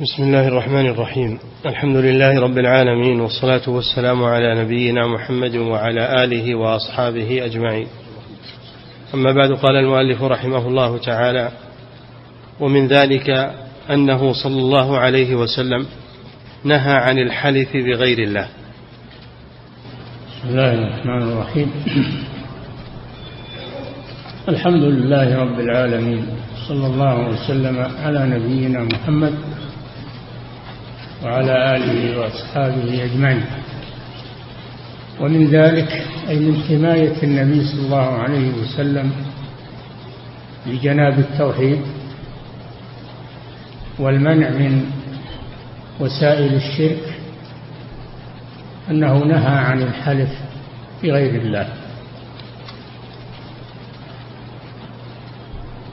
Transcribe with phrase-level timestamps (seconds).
[0.00, 1.38] بسم الله الرحمن الرحيم.
[1.66, 7.86] الحمد لله رب العالمين والصلاة والسلام على نبينا محمد وعلى آله وأصحابه أجمعين.
[9.14, 11.48] أما بعد قال المؤلف رحمه الله تعالى
[12.60, 13.30] ومن ذلك
[13.90, 15.86] أنه صلى الله عليه وسلم
[16.64, 18.48] نهى عن الحلف بغير الله.
[20.28, 21.70] بسم الله الرحمن الرحيم.
[24.48, 26.26] الحمد لله رب العالمين
[26.68, 29.34] صلى الله وسلم على نبينا محمد
[31.24, 33.44] وعلى آله وأصحابه أجمعين.
[35.20, 35.88] ومن ذلك
[36.28, 39.12] أي من حماية النبي صلى الله عليه وسلم
[40.66, 41.80] لجناب التوحيد
[43.98, 44.90] والمنع من
[46.00, 47.14] وسائل الشرك
[48.90, 50.30] أنه نهى عن الحلف
[51.02, 51.68] بغير الله.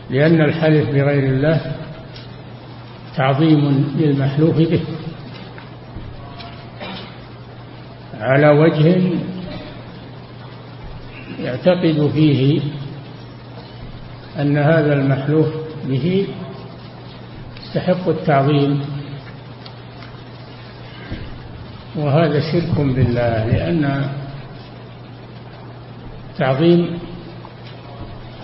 [0.09, 1.61] لأن الحلف بغير الله
[3.16, 4.81] تعظيم للمحلوف به.
[8.22, 9.02] على وجه
[11.39, 12.61] يعتقد فيه
[14.39, 15.47] أن هذا المحلوف
[15.86, 16.28] به
[17.63, 18.81] يستحق التعظيم
[21.95, 24.09] وهذا شرك بالله لأن
[26.38, 27.00] تعظيم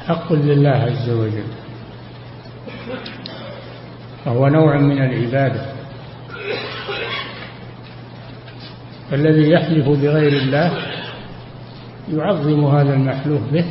[0.08, 1.52] حق لله عز وجل
[4.26, 5.77] وهو نوع من العبادة.
[9.12, 10.72] فالذي يحلف بغير الله
[12.14, 13.66] يعظم هذا المحلوف به.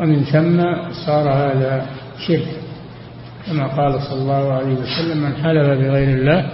[0.00, 0.62] ومن ثم
[1.06, 1.86] صار هذا
[2.26, 2.46] شرك
[3.46, 6.50] كما قال صلى الله عليه وسلم من حلف بغير الله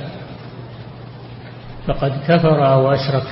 [1.87, 3.27] فقد كفر أو أشرك.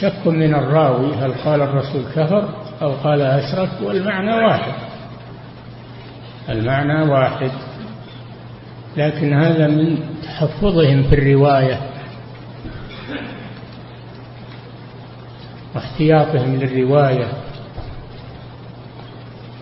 [0.00, 2.48] شك من الراوي هل قال الرسول كفر
[2.82, 4.72] أو قال أشرك والمعنى واحد.
[6.48, 7.50] المعنى واحد.
[8.96, 11.80] لكن هذا من تحفظهم في الرواية
[15.74, 17.32] واحتياطهم للرواية.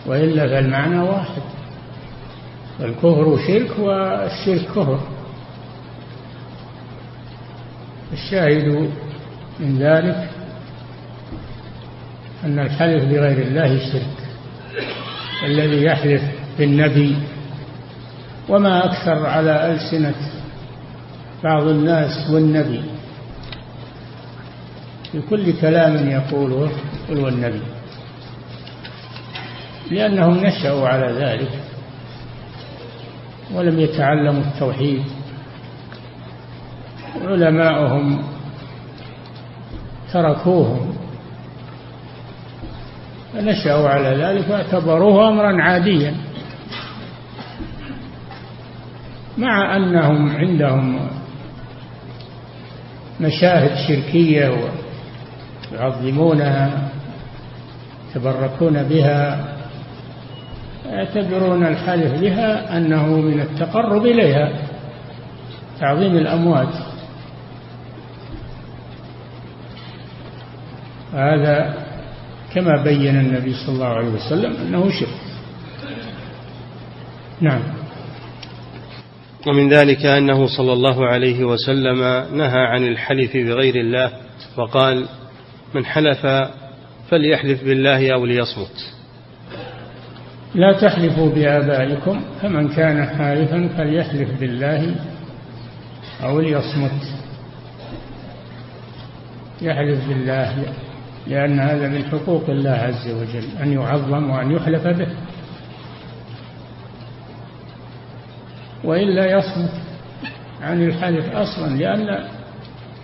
[0.06, 1.42] وإلا فالمعنى واحد.
[2.80, 5.00] الكفر شرك والشرك كفر.
[8.12, 8.90] الشاهد
[9.60, 10.28] من ذلك
[12.44, 14.28] أن الحلف بغير الله شرك.
[15.44, 16.22] الذي يحلف
[16.58, 17.16] بالنبي
[18.48, 20.14] وما أكثر على ألسنة
[21.44, 22.82] بعض الناس والنبي.
[25.12, 26.70] في كل كلام يقوله
[27.08, 27.62] قل والنبي.
[29.90, 31.50] لأنهم نشأوا على ذلك
[33.54, 35.02] ولم يتعلموا التوحيد.
[37.24, 38.22] علماؤهم
[40.12, 40.96] تركوهم
[43.32, 46.14] فنشأوا على ذلك واعتبروه أمرا عاديا.
[49.42, 51.08] مع أنهم عندهم
[53.20, 54.70] مشاهد شركية
[55.72, 56.88] ويعظمونها
[58.10, 59.48] يتبركون بها
[60.86, 64.52] يعتبرون الحلف بها أنه من التقرب إليها
[65.80, 66.74] تعظيم الأموات.
[71.14, 71.74] هذا
[72.54, 75.08] كما بين النبي صلى الله عليه وسلم أنه شرك.
[77.40, 77.81] نعم.
[79.46, 81.98] ومن ذلك أنه صلى الله عليه وسلم
[82.36, 84.12] نهى عن الحلف بغير الله
[84.56, 85.06] وقال
[85.74, 86.26] من حلف
[87.10, 88.92] فليحلف بالله أو ليصمت.
[90.54, 94.94] لا تحلفوا بآبائكم فمن كان حالفا فليحلف بالله
[96.22, 97.02] أو ليصمت.
[99.62, 100.64] يحلف بالله
[101.26, 105.08] لأن هذا من حقوق الله عز وجل أن يعظم وأن يحلف به.
[108.84, 109.72] وإلا يصمت
[110.62, 112.24] عن الحلف أصلا لأن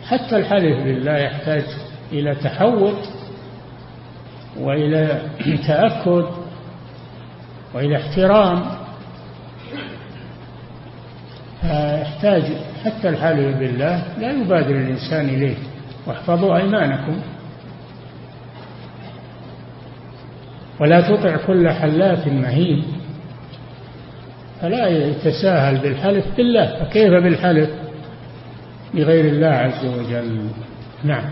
[0.08, 1.64] حتى الحلف بالله يحتاج
[2.12, 3.08] إلى تحوط
[4.60, 5.20] وإلى
[5.68, 6.26] تأكد
[7.74, 8.64] وإلى احترام.
[12.00, 12.42] يحتاج
[12.84, 15.56] حتى الحلف بالله لا يبادر الإنسان إليه.
[16.06, 17.20] واحفظوا أيمانكم.
[20.80, 22.97] ولا تطع كل حلاف مهين.
[24.60, 27.70] فلا يتساهل بالحلف بالله فكيف بالحلف
[28.94, 30.40] بغير الله عز وجل؟
[31.04, 31.24] نعم.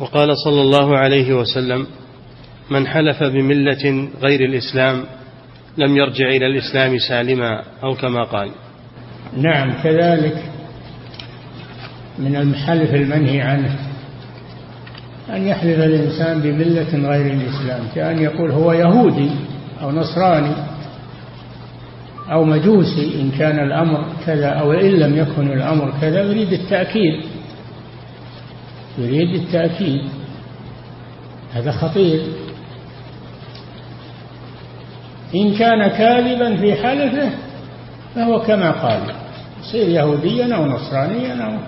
[0.00, 1.86] وقال صلى الله عليه وسلم
[2.70, 5.04] من حلف بملة غير الإسلام
[5.78, 8.50] لم يرجع إلى الإسلام سالما أو كما قال.
[9.36, 10.42] نعم كذلك
[12.18, 13.78] من الحلف المنهي عنه
[15.30, 19.30] أن يحلف الإنسان بملة غير الإسلام كأن يقول هو يهودي
[19.82, 20.71] أو نصراني
[22.32, 27.24] أو مجوسي إن كان الأمر كذا أو إن لم يكن الأمر كذا يريد التأكيد.
[28.98, 30.02] يريد التأكيد.
[31.54, 32.22] هذا خطير.
[35.34, 37.30] إن كان كاذبا في حلفه
[38.14, 39.00] فهو كما قال
[39.60, 41.58] يصير يهوديا أو نصرانيا أو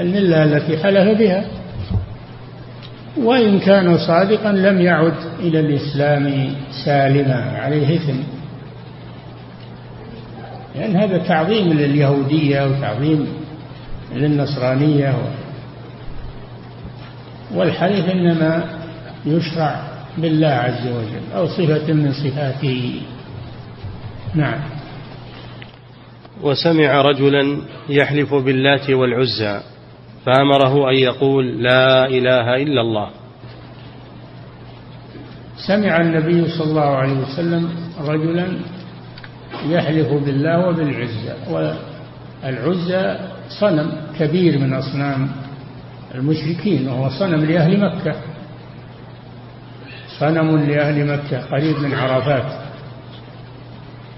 [0.00, 1.44] الملة التي حلف بها.
[3.16, 8.39] وإن كان صادقا لم يعد إلى الإسلام سالما عليه إثم.
[10.74, 13.26] لأن هذا تعظيم لليهودية وتعظيم
[14.14, 15.14] للنصرانية.
[17.54, 18.64] والحلف إنما
[19.26, 19.82] يشرع
[20.18, 23.02] بالله عز وجل أو صفة من صفاته.
[24.34, 24.60] نعم.
[26.42, 27.58] وسمع رجلا
[27.88, 29.60] يحلف باللات والعزى
[30.26, 33.10] فأمره أن يقول لا إله إلا الله.
[35.66, 37.68] سمع النبي صلى الله عليه وسلم
[38.00, 38.48] رجلا
[39.68, 43.18] يحلف بالله وبالعزى والعزى
[43.60, 45.28] صنم كبير من أصنام
[46.14, 48.14] المشركين وهو صنم لأهل مكة.
[50.18, 52.52] صنم لأهل مكة قريب من عرفات.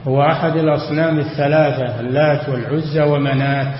[0.09, 3.75] هو أحد الأصنام الثلاثة اللات والعزى ومنات.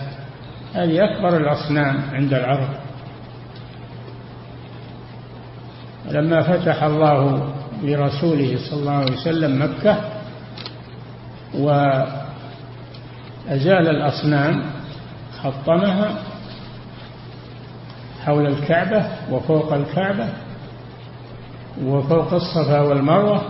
[0.75, 2.69] هذه أكبر الأصنام عند العرب.
[6.11, 9.99] لما فتح الله لرسوله صلى الله عليه وسلم مكة
[11.55, 12.19] وأزال
[13.89, 14.65] الأصنام
[15.43, 16.19] حطمها
[18.25, 20.29] حول الكعبة وفوق الكعبة
[21.85, 23.43] وفوق الصفا والمروة.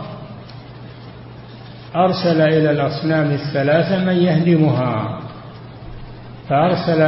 [1.96, 5.20] أرسل إلى الأصنام الثلاثة من يهدمها.
[6.48, 7.02] فأرسل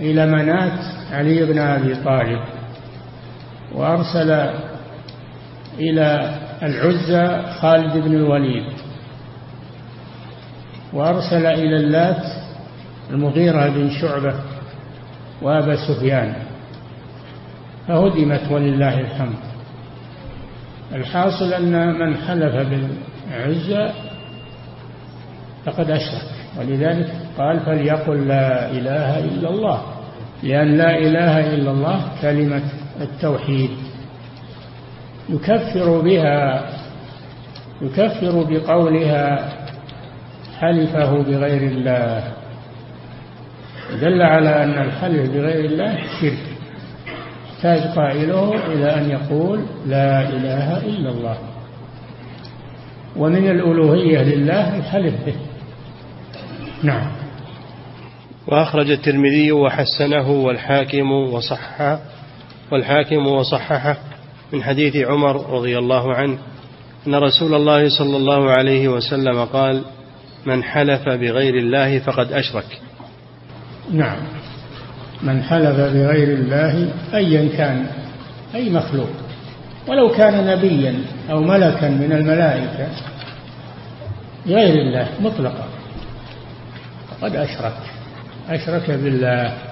[0.00, 0.80] إلى منات
[1.12, 2.40] علي بن أبي طالب
[3.74, 4.30] وأرسل
[5.78, 8.64] إلى العزى خالد بن الوليد.
[10.92, 12.26] وأرسل إلى اللات
[13.10, 14.34] المغيرة بن شعبة
[15.42, 16.34] وأبا سفيان.
[17.88, 19.38] فهدمت ولله الحمد.
[20.94, 23.92] الحاصل أن من حلف بالعزة
[25.64, 26.28] فقد أشرك.
[26.58, 29.82] ولذلك قال فليقل لا إله إلا الله.
[30.42, 32.62] لأن لا إله إلا الله كلمة
[33.00, 33.70] التوحيد.
[35.28, 36.68] يكفر بها
[37.82, 39.48] يكفر بقولها
[40.60, 42.32] حلفه بغير الله.
[44.00, 46.38] دل على أن الحلف بغير الله شرك.
[47.52, 51.38] يحتاج قائله إلى أن يقول لا إله إلا الله.
[53.16, 55.34] ومن الألوهية لله الحلف به.
[56.82, 57.12] نعم.
[58.46, 61.98] وأخرج الترمذي وحسنه والحاكم وصححه
[62.72, 63.96] والحاكم وصححه.
[64.52, 66.38] من حديث عمر رضي الله عنه
[67.06, 69.82] أن رسول الله صلى الله عليه وسلم قال
[70.46, 72.80] من حلف بغير الله فقد أشرك.
[73.92, 74.16] نعم.
[75.22, 77.86] من حلف بغير الله أيا كان
[78.54, 79.10] أي مخلوق.
[79.88, 80.94] ولو كان نبيا
[81.30, 82.88] أو ملكا من الملائكة
[84.46, 85.68] غير الله مطلقا.
[87.10, 87.76] فقد أشرك.
[88.48, 89.71] أشرك بالله.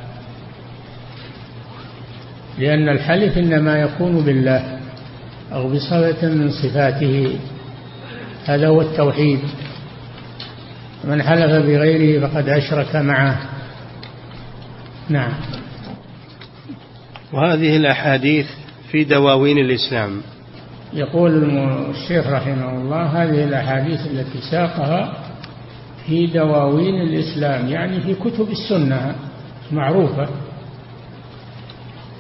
[2.61, 4.79] لأن الحلف إنما يكون بالله
[5.53, 7.39] أو بصفة من صفاته.
[8.45, 9.39] هذا هو التوحيد.
[11.05, 13.41] من حلف بغيره فقد أشرك معه.
[15.09, 15.33] نعم.
[17.33, 18.47] وهذه الأحاديث
[18.91, 20.21] في دواوين الإسلام.
[20.93, 21.45] يقول
[21.91, 25.13] الشيخ رحمه الله هذه الأحاديث التي ساقها
[26.07, 29.15] في دواوين الإسلام يعني في كتب السنة
[29.73, 30.29] معروفة.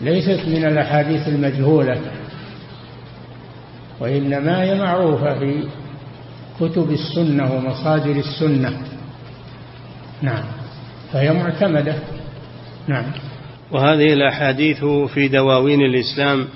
[0.01, 2.01] ليست من الأحاديث المجهولة
[4.01, 5.65] وإنما هي معروفة في
[6.61, 8.79] كتب السنة ومصادر السنة.
[10.23, 10.45] نعم
[11.13, 11.95] فهي معتمدة.
[12.89, 13.05] نعم.
[13.73, 16.49] وهذه الأحاديث في دواوين الإسلام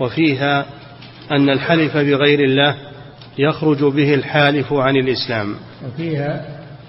[0.00, 0.66] وفيها
[1.32, 2.76] أن الحلف بغير الله
[3.38, 5.54] يخرج به الحالف عن الإسلام.
[5.86, 6.44] وفيها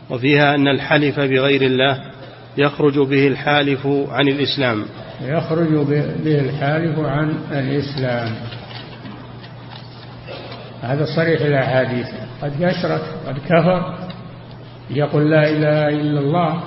[0.09, 1.99] وفيها أن الحلف بغير الله
[2.57, 4.85] يخرج به الحالف عن الإسلام.
[5.23, 5.67] يخرج
[6.23, 8.31] به الحالف عن الإسلام.
[10.81, 12.07] هذا صريح الأحاديث.
[12.41, 13.97] قد يشرك قد كفر
[14.89, 16.63] يقول لا إله إلا الله.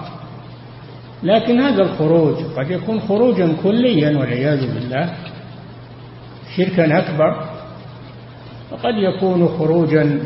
[1.23, 5.15] لكن هذا الخروج قد يكون خروجا كليا والعياذ بالله
[6.57, 7.49] شركا أكبر
[8.71, 10.23] وقد يكون خروجا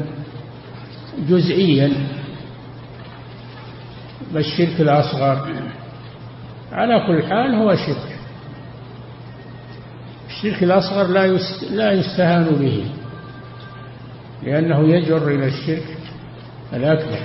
[1.28, 1.92] جزئيا
[4.34, 5.48] بالشرك الأصغر.
[6.72, 8.07] على كل حال هو شرك.
[10.38, 11.26] الشرك الأصغر لا
[11.70, 12.84] لا يستهان به
[14.42, 15.96] لأنه يجر إلى الشرك
[16.72, 17.18] الأكبر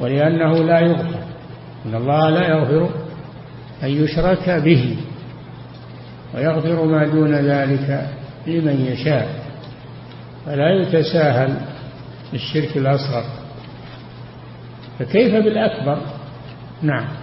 [0.00, 1.24] ولأنه لا يغفر
[1.86, 2.90] إن الله لا يغفر
[3.82, 4.96] أن يشرك به
[6.34, 8.10] ويغفر ما دون ذلك
[8.46, 9.28] لمن يشاء
[10.46, 11.56] فلا يتساهل
[12.32, 13.24] بالشرك الأصغر.
[14.98, 15.98] فكيف بالأكبر؟
[16.82, 17.21] نعم.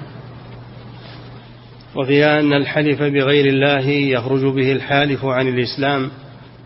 [1.95, 6.09] وفيها أن الحلف بغير الله يخرج به الحالف عن الإسلام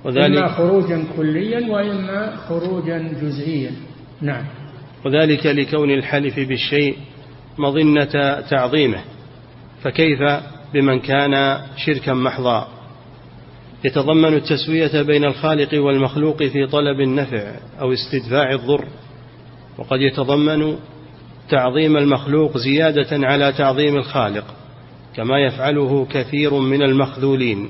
[0.04, 3.72] وذلك إما خروجا كليا وإما خروجا جزئيا.
[4.22, 4.46] نعم.
[5.06, 6.98] وذلك لكون الحلف بالشيء
[7.58, 9.02] مظنة تعظيمه
[9.84, 10.20] فكيف
[10.74, 12.68] بمن كان شركا محضا؟
[13.84, 18.86] يتضمن التسوية بين الخالق والمخلوق في طلب النفع أو استدفاع الضر
[19.78, 20.78] وقد يتضمن
[21.50, 24.46] تعظيم المخلوق زيادة على تعظيم الخالق.
[25.16, 27.70] كما يفعله كثير من المخذولين.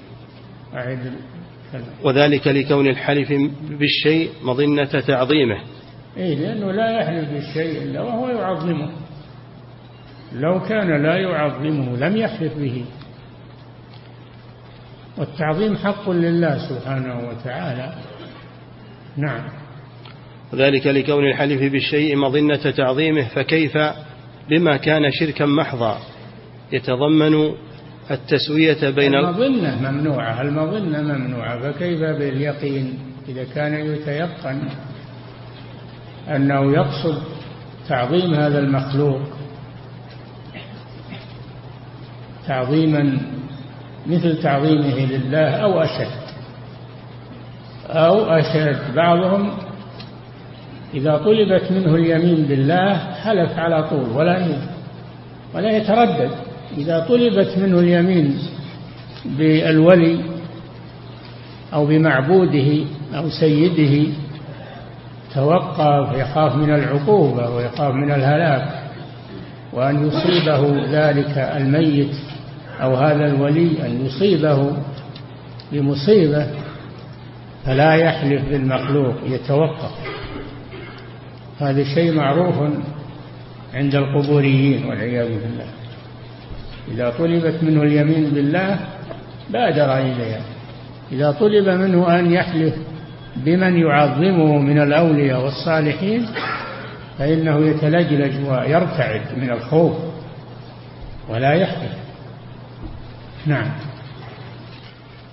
[2.03, 3.33] وذلك لكون الحلف
[3.69, 5.57] بالشيء مظنة تعظيمه.
[6.17, 8.91] إيه لأنه لا يحلف بالشيء إلا وهو يعظمه.
[10.33, 12.85] لو كان لا يعظمه لم يحلف به.
[15.17, 17.93] والتعظيم حق لله سبحانه وتعالى.
[19.17, 19.43] نعم.
[20.53, 23.77] وذلك لكون الحلف بالشيء مظنة تعظيمه فكيف
[24.49, 26.12] بما كان شركا محضا؟
[26.73, 27.53] يتضمن
[28.11, 32.99] التسوية بين المظنة ممنوعة المظنة ممنوعة فكيف باليقين؟
[33.29, 34.61] إذا كان يتيقن
[36.35, 37.17] أنه يقصد
[37.89, 39.21] تعظيم هذا المخلوق
[42.47, 43.17] تعظيما
[44.07, 46.23] مثل تعظيمه لله أو أشد.
[47.89, 48.95] أو أشد.
[48.95, 49.57] بعضهم
[50.93, 54.57] إذا طلبت منه اليمين بالله حلف على طول ولا
[55.55, 56.52] ولا يتردد.
[56.77, 58.37] إذا طلبت منه اليمين
[59.25, 60.19] بالولي
[61.73, 64.11] أو بمعبوده أو سيده
[65.33, 68.83] توقف يخاف من العقوبة ويخاف من الهلاك
[69.73, 72.15] وأن يصيبه ذلك الميت
[72.81, 74.73] أو هذا الولي أن يصيبه
[75.71, 76.47] بمصيبة
[77.65, 79.91] فلا يحلف بالمخلوق يتوقف.
[81.59, 82.55] هذا شيء معروف
[83.73, 85.65] عند القبوريين والعياذ بالله.
[86.91, 88.79] إذا طلبت منه اليمين بالله
[89.49, 90.41] بادر إليها.
[91.11, 92.73] إذا طلب منه أن يحلف
[93.35, 96.25] بمن يعظمه من الأولياء والصالحين
[97.19, 99.97] فإنه يتلجلج ويرتعد من الخوف
[101.29, 101.91] ولا يحلف.
[103.45, 103.71] نعم.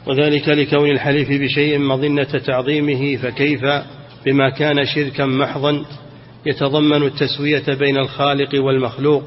[0.06, 3.60] وذلك لكون الحليف بشيء مظنة تعظيمه فكيف
[4.26, 5.84] بما كان شركا محضا
[6.46, 9.22] يتضمن التسوية بين الخالق والمخلوق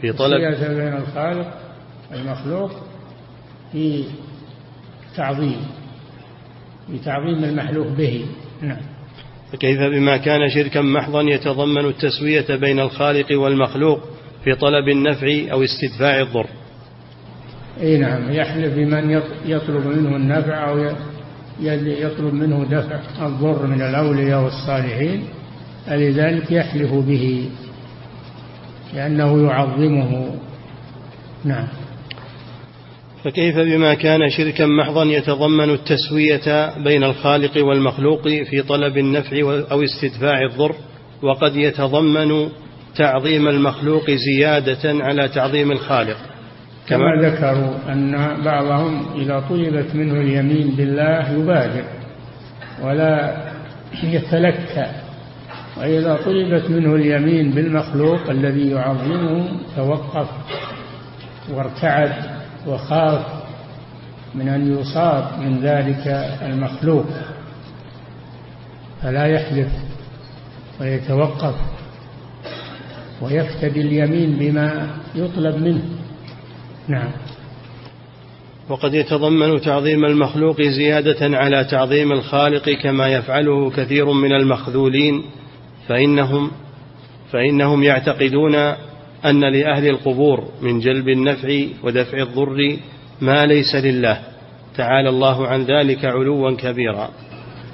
[0.00, 1.63] في طلب التسوية بين الخالق
[2.12, 2.70] والمخلوق
[3.72, 4.04] في
[5.16, 5.56] تعظيم
[6.86, 8.26] في تعظيم المحلوف به.
[8.62, 8.80] نعم.
[9.52, 14.00] فكيف بما كان شركا محضا يتضمن التسوية بين الخالق والمخلوق
[14.44, 16.46] في طلب النفع أو استدفاع الضر؟
[17.80, 20.94] إي نعم يحلف بمن يطلب منه النفع أو
[21.60, 25.24] يطلب منه دفع الضر من الأولياء والصالحين
[25.86, 27.50] فلذلك يحلف به
[28.94, 30.34] لأنه يعظمه.
[31.44, 31.68] نعم.
[33.24, 39.36] فكيف بما كان شركا محضا يتضمن التسوية بين الخالق والمخلوق في طلب النفع
[39.70, 40.74] أو استدفاع الضر؟
[41.22, 42.48] وقد يتضمن
[42.96, 46.16] تعظيم المخلوق زيادة على تعظيم الخالق.
[46.88, 51.84] كما ذكروا أن بعضهم إذا طلبت منه اليمين بالله يبادر
[52.82, 53.36] ولا
[54.02, 54.86] يتلكى
[55.76, 60.28] وإذا طلبت منه اليمين بالمخلوق الذي يعظمه توقف
[61.50, 62.33] وارتعد
[62.66, 63.26] وخاف
[64.34, 66.06] من أن يصاب من ذلك
[66.42, 67.06] المخلوق
[69.02, 69.68] فلا يحلف
[70.80, 71.54] ويتوقف
[73.22, 75.82] ويفتدي اليمين بما يطلب منه.
[76.88, 77.10] نعم.
[78.68, 85.22] وقد يتضمن تعظيم المخلوق زيادة على تعظيم الخالق كما يفعله كثير من المخذولين
[85.88, 86.50] فإنهم
[87.32, 88.54] فإنهم يعتقدون
[89.24, 91.48] أن لأهل القبور من جلب النفع
[91.82, 92.76] ودفع الضر
[93.20, 94.18] ما ليس لله.
[94.76, 97.08] تعالى الله عن ذلك علوا كبيرا.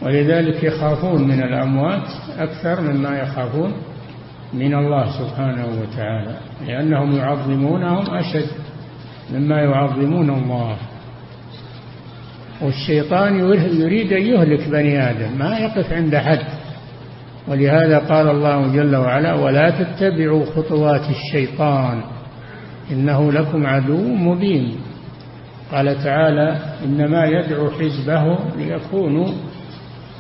[0.02, 3.73] ولذلك يخافون من الأموات أكثر مما يخافون
[4.54, 8.50] من الله سبحانه وتعالى لأنهم يعظمونهم أشد
[9.33, 10.76] مما يعظمون الله.
[12.62, 13.38] والشيطان
[13.80, 16.60] يريد أن يهلك بني آدم ما يقف عند حد.
[17.49, 22.02] ولهذا قال الله جل وعلا ولا تتبعوا خطوات الشيطان
[22.90, 24.76] إنه لكم عدو مبين.
[25.73, 29.28] قال تعالى إنما يدعو حزبه ليكونوا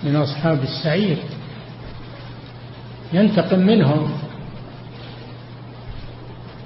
[0.04, 1.16] من أصحاب السعير.
[3.12, 4.10] ينتقم منهم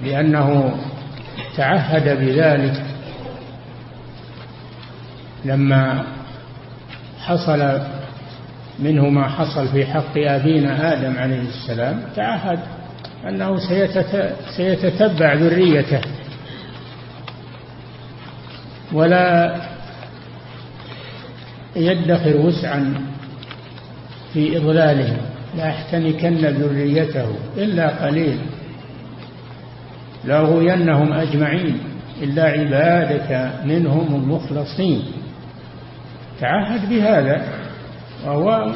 [0.03, 0.75] لأنه
[1.57, 2.85] تعهد بذلك
[5.45, 6.03] لما
[7.19, 7.81] حصل
[8.79, 12.59] منه ما حصل في حق أبينا آدم عليه السلام تعهد
[13.29, 13.57] أنه
[14.57, 16.01] سيتتبع ذريته.
[18.93, 19.55] ولا
[21.75, 22.93] يدخر وسعا
[24.33, 25.17] في إضلالهم
[25.57, 27.27] لا يحتنكن ذريته
[27.57, 28.39] إلا قليل.
[30.25, 31.79] لأغوينهم أجمعين
[32.21, 35.03] إلا عبادك منهم المخلصين.
[36.39, 37.45] تعهد بهذا.
[38.27, 38.71] وهو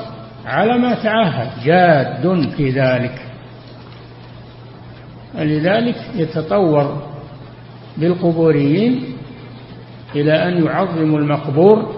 [0.45, 1.49] على ما تعهد.
[1.65, 3.21] جاد في ذلك.
[5.39, 7.03] ولذلك يتطور
[7.97, 9.03] بالقبوريين
[10.15, 11.95] إلى أن يعظموا المقبور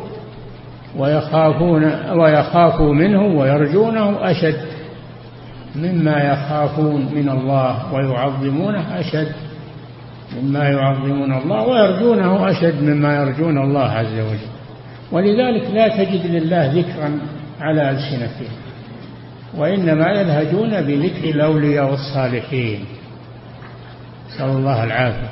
[0.98, 1.84] ويخافون
[2.20, 4.65] ويخافوا منه ويرجونه أشد
[5.75, 9.31] مما يخافون من الله ويعظمونه أشد
[10.41, 14.51] مما يعظمون الله ويرجونه أشد مما يرجون الله عز وجل.
[15.12, 17.20] ولذلك لا تجد لله ذكرا
[17.62, 18.56] على ألسنتهم.
[19.58, 22.86] وإنما يلهجون بذكر الأولياء والصالحين.
[24.30, 25.30] نسأل الله العافية.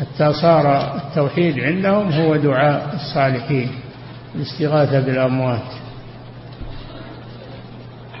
[0.00, 3.70] حتى صار التوحيد عندهم هو دعاء الصالحين
[4.34, 5.72] الاستغاثة بالأموات.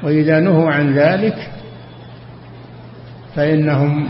[0.02, 1.50] وإذا نهوا عن ذلك
[3.34, 4.08] فإنهم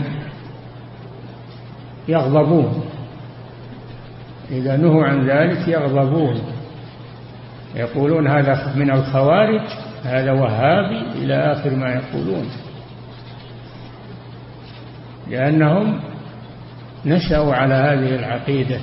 [2.07, 2.85] يغضبون.
[4.51, 6.41] إذا نهوا عن ذلك يغضبون.
[7.75, 9.61] يقولون هذا من الخوارج
[10.03, 12.45] هذا وهابي إلى آخر ما يقولون.
[15.29, 15.99] لأنهم
[17.05, 18.79] نشأوا على هذه العقيدة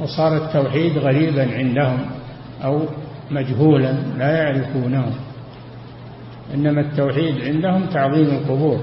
[0.00, 1.98] وصار التوحيد غريبا عندهم
[2.64, 2.82] أو
[3.30, 5.12] مجهولا لا يعرفونه.
[6.54, 8.80] إنما التوحيد عندهم تعظيم القبور.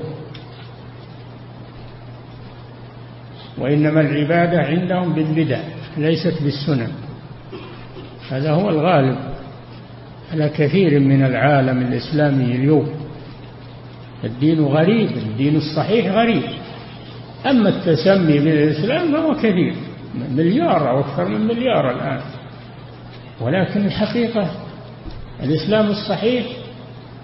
[3.57, 5.59] وإنما العبادة عندهم بالبدع
[5.97, 6.91] ليست بالسنن.
[8.29, 9.17] هذا هو الغالب
[10.31, 12.89] على كثير من العالم الإسلامي اليوم.
[14.23, 16.43] الدين غريب الدين الصحيح غريب.
[17.45, 19.75] أما التسمي بالإسلام فهو كثير
[20.35, 22.19] مليار أو أكثر من مليار الآن.
[23.41, 24.51] ولكن الحقيقة
[25.43, 26.45] الإسلام الصحيح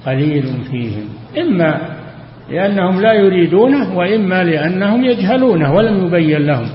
[0.05, 1.09] قليل فيهم.
[1.37, 2.02] إما
[2.49, 6.69] لأنهم لا يريدونه وإما لأنهم يجهلونه ولم يبين لهم.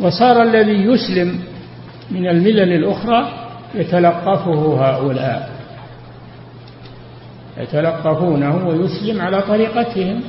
[0.00, 1.38] وصار الذي يسلم
[2.10, 3.32] من الملل الأخرى
[3.74, 5.50] يتلقفه هؤلاء.
[7.58, 10.20] يتلقفونه ويسلم على طريقتهم.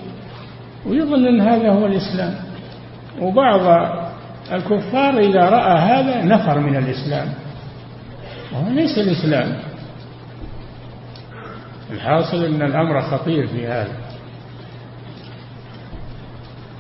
[0.86, 2.36] ويظن أن هذا هو الإسلام.
[3.22, 3.90] وبعض
[4.52, 7.28] الكفار إذا رأى هذا نفر من الإسلام.
[8.54, 9.73] وهو ليس الإسلام.
[11.94, 13.98] الحاصل أن الأمر خطير في هذا.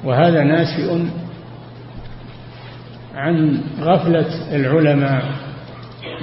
[0.04, 1.06] وهذا ناشئ
[3.16, 5.24] عن غفلة العلماء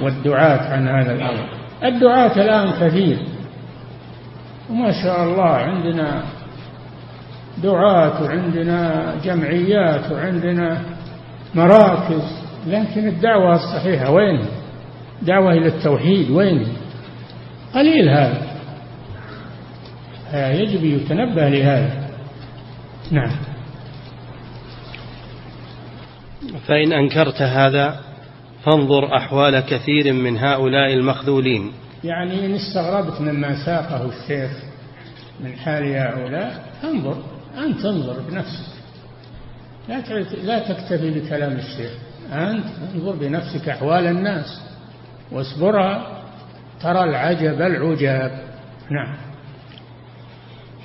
[0.01, 1.49] والدعاة عن هذا الأمر.
[1.83, 3.19] الدعاة الآن كثير.
[4.69, 6.23] وما شاء الله عندنا
[7.63, 10.81] دعاة وعندنا جمعيات وعندنا
[11.55, 14.45] مراكز لكن الدعوة الصحيحة وين؟
[15.21, 16.67] دعوة إلى التوحيد وين؟
[17.73, 18.50] قليل هذا.
[20.33, 22.09] يجب يتنبه لهذا.
[23.11, 23.31] نعم.
[26.67, 27.99] فإن أنكرت هذا
[28.63, 31.71] فانظر أحوال كثير من هؤلاء المخذولين.
[32.03, 34.51] يعني إن استغربت مما ساقه الشيخ
[35.43, 37.17] من حال هؤلاء انظر
[37.57, 38.71] أنت انظر بنفسك.
[39.89, 39.99] لا
[40.43, 41.91] لا تكتفي بكلام الشيخ.
[42.31, 42.65] أنت
[42.95, 44.61] انظر بنفسك أحوال الناس.
[45.31, 46.21] واصبرها
[46.81, 48.31] ترى العجب العجاب.
[48.91, 49.30] نعم.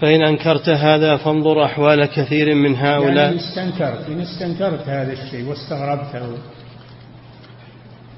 [0.01, 3.17] فإن أنكرت هذا فانظر أحوال كثير من هؤلاء.
[3.17, 6.39] يعني إن استنكرت إن استنكرت هذا الشيء واستغربته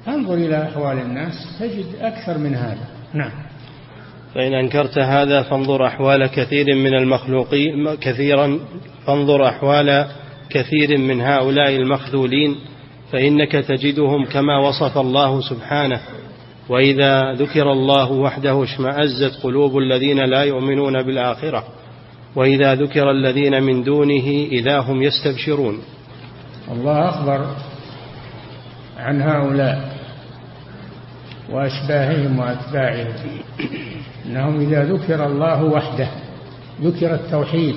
[0.07, 2.87] انظر إلى أحوال الناس تجد أكثر من هذا.
[3.13, 3.31] نعم.
[4.35, 8.59] فإن أنكرت هذا فانظر أحوال كثير من المخلوقين كثيرا
[9.07, 10.05] فانظر أحوال
[10.49, 12.55] كثير من هؤلاء المخذولين
[13.11, 15.99] فإنك تجدهم كما وصف الله سبحانه.
[16.69, 21.63] وإذا ذكر الله وحده اشمأزت قلوب الذين لا يؤمنون بالآخرة
[22.35, 25.79] وإذا ذكر الذين من دونه إذا هم يستبشرون.
[26.71, 27.55] الله أخبر
[28.97, 29.99] عن هؤلاء
[31.49, 33.13] وأشباههم وأتباعهم
[34.25, 36.07] أنهم إذا ذكر الله وحده
[36.81, 37.75] ذكر التوحيد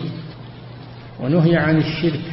[1.20, 2.24] ونهي عن الشرك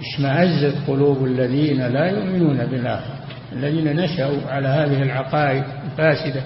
[0.00, 3.19] اشمأزت قلوب الذين لا يؤمنون بالآخرة.
[3.52, 6.42] الذين نشأوا على هذه العقائد الفاسدة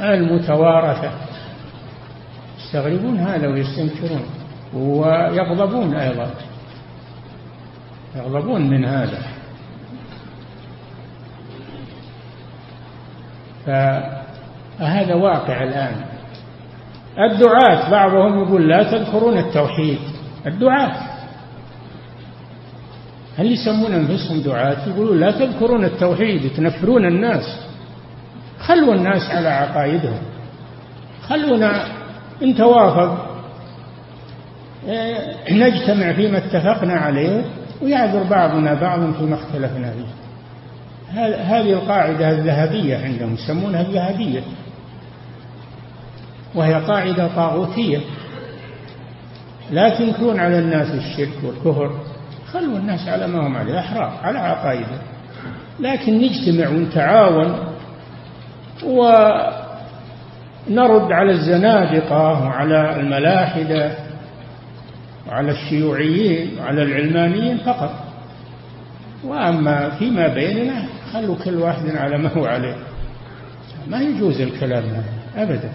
[0.00, 1.10] المتوارثة.
[2.58, 4.22] يستغربون هذا ويستنكرون
[4.74, 6.30] ويغضبون أيضا.
[8.16, 9.22] يغضبون من هذا.
[13.66, 16.04] فهذا واقع الآن.
[17.18, 19.98] الدعاة بعضهم يقول لا تذكرون التوحيد.
[20.46, 21.13] الدعاة.
[23.38, 27.60] هل يسمون أنفسهم دعاة؟ يقولون لا تذكرون التوحيد تنفرون الناس.
[28.60, 30.18] خلوا الناس على عقائدهم.
[31.22, 31.84] خلونا
[32.42, 33.34] إن توافق
[34.88, 37.44] آه، نجتمع فيما اتفقنا عليه
[37.82, 40.24] ويعذر بعضنا بعضا فيما اختلفنا فيه.
[41.32, 44.40] هذه القاعدة الذهبية عندهم يسمونها الذهبية.
[46.54, 47.98] وهي قاعدة طاغوتية.
[49.70, 52.13] لا تنكرون على الناس الشرك والكفر.
[52.54, 54.98] خلوا الناس على ما هم عليه أحرار على عقائده.
[55.80, 57.58] لكن نجتمع ونتعاون
[58.84, 59.52] ونرد
[61.12, 63.90] على الزنادقة وعلى الملاحدة
[65.28, 67.90] وعلى الشيوعيين وعلى العلمانيين فقط.
[69.24, 72.76] وأما فيما بيننا خلوا كل واحد على ما هو عليه.
[73.88, 75.04] ما يجوز الكلام هذا
[75.36, 75.70] أبدا.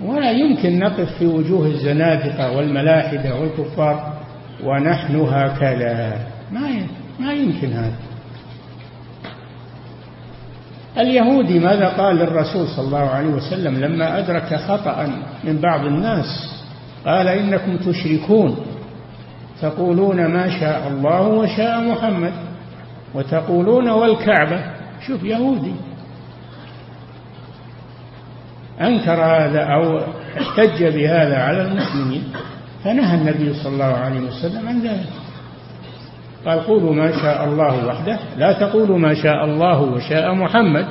[0.00, 4.16] ولا يمكن نقف في وجوه الزنادقة والملاحدة والكفار
[4.64, 6.26] ونحن هكذا.
[6.52, 6.86] ما
[7.20, 7.96] ما يمكن هذا.
[10.98, 15.08] اليهودي ماذا قال للرسول صلى الله عليه وسلم لما أدرك خطأ
[15.44, 16.26] من بعض الناس؟
[17.06, 18.56] قال إنكم تشركون.
[19.62, 22.32] تقولون ما شاء الله وشاء محمد.
[23.14, 24.60] وتقولون والكعبة.
[25.06, 25.74] شوف يهودي.
[28.80, 29.98] أنكر هذا أو
[30.40, 32.32] احتج بهذا على المسلمين.
[32.86, 35.10] فنهى النبي صلى الله عليه وسلم عن ذلك.
[36.46, 40.86] قال قولوا ما شاء الله وحده لا تقولوا ما شاء الله وشاء محمد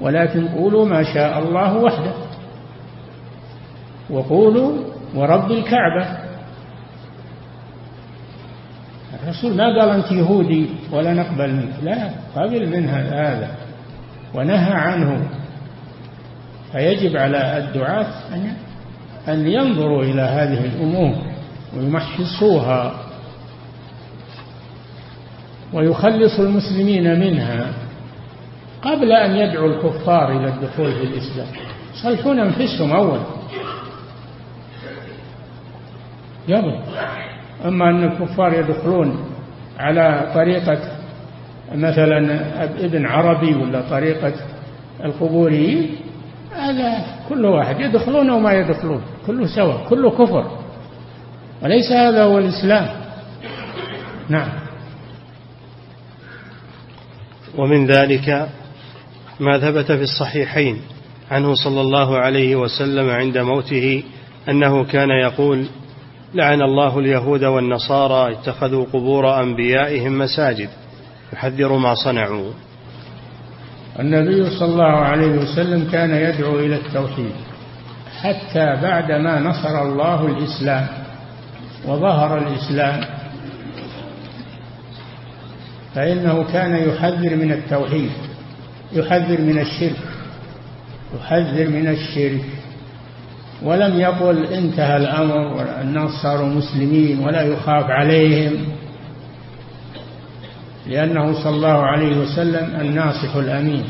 [0.00, 2.12] ولكن قولوا ما شاء الله وحده.
[4.10, 4.72] وقولوا
[5.14, 6.06] ورب الكعبة.
[9.22, 11.74] الرسول ما قال أنت يهودي ولا نقبل منك.
[11.82, 13.48] لا قبل منها هذا.
[14.34, 15.28] ونهى عنه.
[16.72, 18.54] فيجب على الدعاة أن
[19.28, 21.16] أن ينظروا إلى هذه الأمور
[21.76, 22.94] ويمحصوها
[25.72, 27.72] ويخلصوا المسلمين منها
[28.82, 31.46] قبل أن يدعوا الكفار إلى الدخول في الإسلام.
[31.94, 33.20] يصلحون أنفسهم أول.
[36.48, 36.80] قبل
[37.64, 39.24] أما أن الكفار يدخلون
[39.78, 40.78] على طريقة
[41.74, 42.40] مثلا
[42.84, 44.32] ابن عربي ولا طريقة
[45.04, 45.96] القبوريين
[46.54, 50.58] هذا كل واحد يدخلون وما يدخلون كله سواء كله كفر.
[51.62, 52.88] وليس هذا هو الإسلام.
[54.28, 54.48] نعم.
[57.58, 58.48] ومن ذلك
[59.40, 60.80] ما ثبت في الصحيحين
[61.30, 64.02] عنه صلى الله عليه وسلم عند موته
[64.48, 65.66] أنه كان يقول
[66.34, 70.68] لعن الله اليهود والنصارى اتخذوا قبور أنبيائهم مساجد
[71.32, 72.50] يحذر ما صنعوا.
[74.00, 77.32] النبي صلى الله عليه وسلم كان يدعو إلى التوحيد
[78.20, 80.86] حتى بعدما نصر الله الإسلام
[81.86, 83.00] وظهر الإسلام
[85.94, 88.10] فإنه كان يحذر من التوحيد
[88.92, 89.96] يحذر من الشرك
[91.18, 92.44] يحذر من الشرك.
[93.62, 95.56] ولم يقل انتهى الأمر
[96.22, 98.52] صاروا مسلمين ولا يخاف عليهم.
[100.86, 103.84] لأنه صلى الله عليه وسلم الناصح الأمين.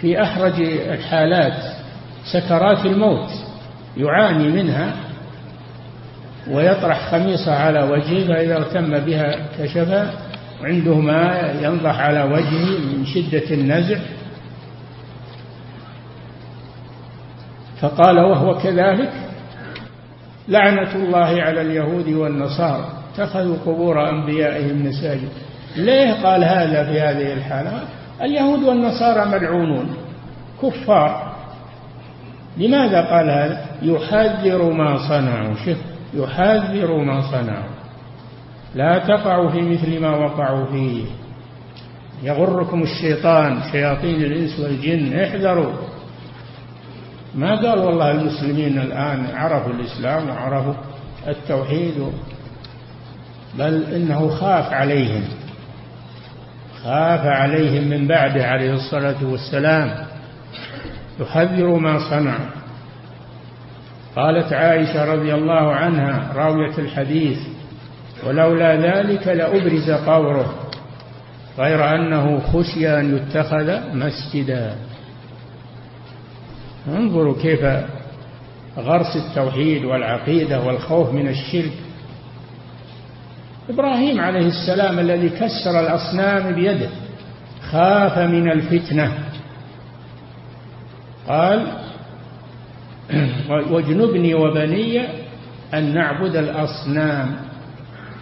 [0.00, 1.76] في أحرج الحالات
[2.32, 3.28] سكرات الموت
[3.96, 4.92] يعاني منها
[6.50, 10.10] ويطرح خميصة على وجهه فإذا اغتم بها كشفها
[10.62, 13.98] وعنده ماء ينضح على وجهه من شدة النزع.
[17.80, 19.12] فقال وهو كذلك
[20.48, 23.01] لعنة الله على اليهود والنصارى.
[23.12, 25.28] اتخذوا قبور أنبيائهم مساجد.
[25.76, 27.82] ليه قال هذا في هذه الحالة؟
[28.22, 29.96] اليهود والنصارى ملعونون
[30.62, 31.32] كفار.
[32.56, 35.78] لماذا قال هذا؟ يحذر ما صنعوا شوف
[36.14, 37.72] يحذر ما صنعوا.
[38.74, 41.04] لا تقعوا في مثل ما وقعوا فيه.
[42.22, 45.72] يغركم الشيطان شياطين الإنس والجن احذروا.
[47.34, 50.74] ما قال والله المسلمين الآن عرفوا الإسلام وعرفوا
[51.28, 52.12] التوحيد
[53.58, 55.24] بل إنه خاف عليهم.
[56.84, 60.06] خاف عليهم من بعده عليه الصلاة والسلام.
[61.20, 62.38] يحذر ما صنع.
[64.16, 67.38] قالت عائشة رضي الله عنها راوية الحديث
[68.26, 70.54] ولولا ذلك لأبرز قبره
[71.58, 74.74] غير أنه خشي أن يتخذ مسجدا.
[76.88, 77.60] انظروا كيف
[78.78, 81.72] غرس التوحيد والعقيدة والخوف من الشرك.
[83.72, 86.88] إبراهيم عليه السلام الذي كسر الأصنام بيده
[87.70, 89.12] خاف من الفتنة.
[91.28, 91.66] قال
[93.70, 95.00] واجنبني وبني
[95.74, 97.36] أن نعبد الأصنام.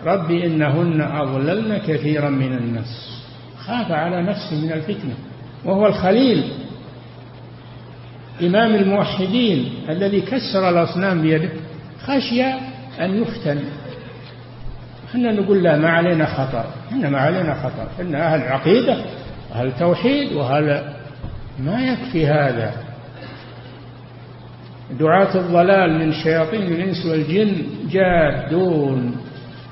[0.05, 3.23] رب إنهن أضللن كثيرا من الناس.
[3.59, 5.15] خاف على نفسه من الفتنة
[5.65, 6.45] وهو الخليل.
[8.43, 11.51] إمام الموحدين الذي كسر الأصنام بيده
[12.05, 12.43] خشي
[13.01, 13.61] أن يفتن.
[15.11, 18.97] إحنا نقول لا ما علينا خطر إحنا ما علينا خطر إحنا أهل عقيدة
[19.55, 20.83] أهل توحيد وهل
[21.59, 22.73] ما يكفي هذا.
[25.01, 27.53] دعاة الضلال من شياطين الإنس والجن
[27.91, 29.17] جادون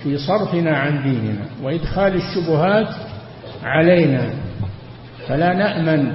[0.02, 2.88] في صرفنا عن ديننا وإدخال الشبهات
[3.64, 4.30] علينا.
[5.28, 6.12] فلا نأمن.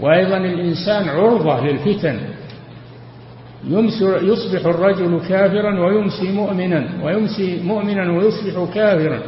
[0.00, 2.18] وأيضا الإنسان عرضة للفتن.
[4.22, 9.20] يصبح الرجل كافرا ويمسي مؤمنا ويمسي مؤمنا ويصبح كافرا.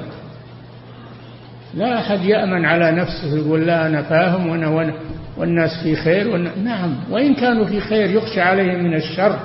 [1.74, 4.94] لا أحد يأمن على نفسه يقول لا أنا فاهم وأنا
[5.36, 9.38] والناس في خير نعم وإن كانوا في خير يخشى عليهم من الشر.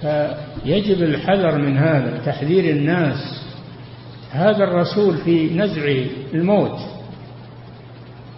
[0.00, 3.44] فيجب الحذر من هذا تحذير الناس.
[4.32, 5.82] هذا الرسول في نزع
[6.34, 6.78] الموت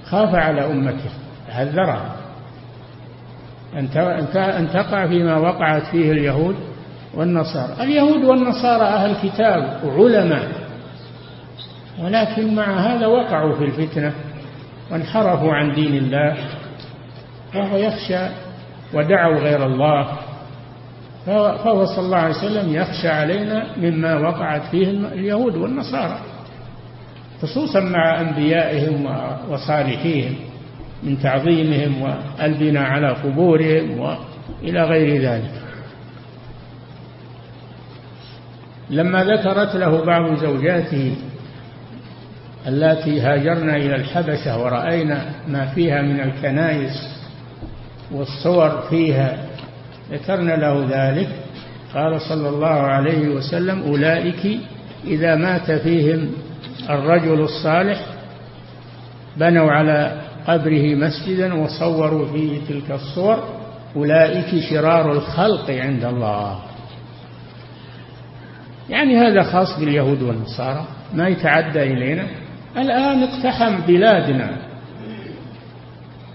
[0.05, 1.11] خاف على أمته
[1.51, 2.17] حذرها.
[3.77, 6.57] أن تقع فيما وقعت فيه اليهود
[7.15, 7.83] والنصارى.
[7.83, 10.49] اليهود والنصارى أهل كتاب وعلماء
[12.03, 14.13] ولكن مع هذا وقعوا في الفتنة
[14.91, 16.37] وانحرفوا عن دين الله
[17.53, 18.27] فهو يخشى
[18.95, 20.09] ودعوا غير الله
[21.27, 26.19] فهو صلى الله عليه وسلم يخشى علينا مما وقعت فيه اليهود والنصارى
[27.43, 29.07] خصوصا مع أنبيائهم
[29.51, 30.35] وصالحيهم.
[31.03, 35.63] من تعظيمهم والبناء على قبورهم وإلى غير ذلك.
[38.91, 41.17] لما ذكرت له بعض زوجاته
[42.67, 47.19] اللاتي هاجرنا إلى الحبشة ورأينا ما فيها من الكنائس
[48.13, 49.37] والصور فيها
[50.13, 51.29] ذكرنا له ذلك.
[51.95, 54.59] قال صلى الله عليه وسلم أولئك
[55.05, 56.31] إذا مات فيهم
[56.91, 58.01] الرجل الصالح
[59.37, 63.45] بنوا على قبره مسجدا وصوروا فيه تلك الصور.
[63.97, 66.59] أولئك شرار الخلق عند الله.
[68.91, 70.85] يعني هذا خاص باليهود والنصارى.
[71.15, 72.27] ما يتعدى إلينا.
[72.77, 74.57] الآن اقتحم بلادنا.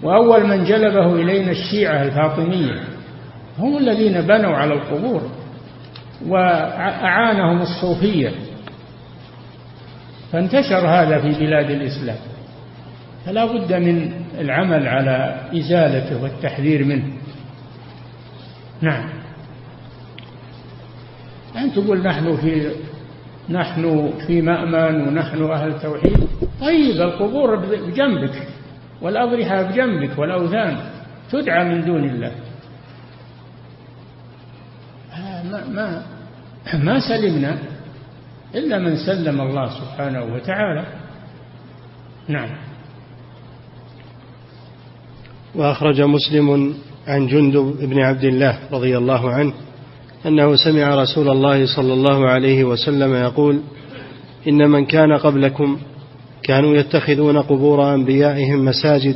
[0.03, 2.83] وأول من جلبه إلينا الشيعة الفاطمية.
[3.59, 5.21] هم الذين بنوا على القبور
[6.27, 8.31] وأعانهم الصوفية.
[10.31, 12.17] فانتشر هذا في بلاد الإسلام.
[13.27, 17.07] فلا بد من العمل على إزالته والتحذير منه.
[18.81, 19.09] نعم.
[21.57, 22.71] أن تقول نحن في
[23.49, 26.27] نحن في مأمن ونحن أهل توحيد.
[26.61, 28.47] طيب القبور بجنبك
[29.01, 30.77] والأضرحة بجنبك والأوثان
[31.31, 32.31] تدعى من دون الله.
[35.51, 36.03] ما, ما,
[36.73, 37.57] ما سلمنا
[38.55, 40.85] إلا من سلم الله سبحانه وتعالى.
[42.27, 42.49] نعم.
[45.57, 46.73] وأخرج مسلم
[47.07, 49.53] عن جندب بن عبد الله رضي الله عنه
[50.25, 53.61] أنه سمع رسول الله صلى الله عليه وسلم يقول
[54.47, 55.77] إن من كان قبلكم
[56.43, 59.15] كانوا يتخذون قبور أنبيائهم مساجد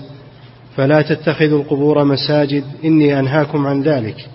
[0.76, 4.30] فلا تتخذوا القبور مساجد إني أنهاكم عن ذلك.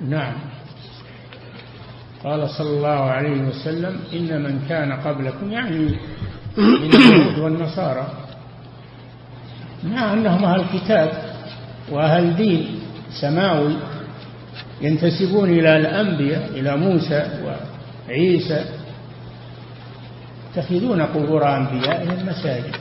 [0.00, 0.34] نعم.
[2.24, 5.94] قال صلى الله عليه وسلم إن من كان قبلكم يعني من
[6.58, 8.27] اليهود والنصارى.
[9.84, 11.10] مع أنهم أهل كتاب
[11.90, 12.80] وأهل دين
[13.20, 13.74] سماوي
[14.80, 17.26] ينتسبون إلى الأنبياء إلى موسى
[18.08, 18.64] وعيسى
[20.56, 22.76] يتخذون قبور أنبيائهم مساجد.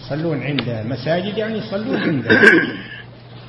[0.00, 2.42] يصلون عندها مساجد يعني يصلون عندها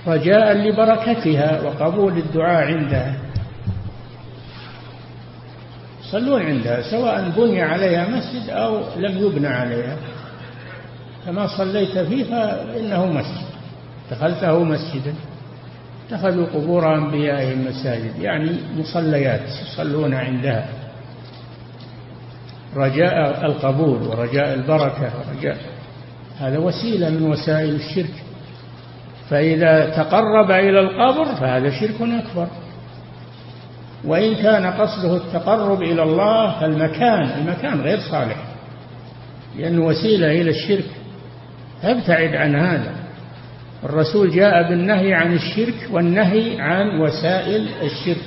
[0.08, 3.16] رجاء لبركتها وقبول الدعاء عندها.
[6.08, 9.98] يصلون عندها سواء بني عليها مسجد أو لم يبنى عليها.
[11.26, 13.52] كما صليت فيه فإنه مسجد.
[14.12, 15.14] دخلته مسجدا.
[16.08, 20.70] اتخذوا قبور أنبيائهم مساجد يعني مصليات يصلون عندها.
[22.76, 25.58] رجاء القبول ورجاء البركة ورجاء.
[26.40, 28.14] هذا وسيلة من وسائل الشرك.
[29.30, 32.48] فإذا تقرب إلى القبر فهذا شرك أكبر.
[34.06, 38.38] وإن كان قصده التقرب إلى الله فالمكان المكان غير صالح.
[39.58, 40.86] لأنه وسيلة إلى الشرك
[41.82, 42.96] فابتعد عن هذا.
[43.84, 48.26] الرسول جاء بالنهي عن الشرك والنهي عن وسائل الشرك.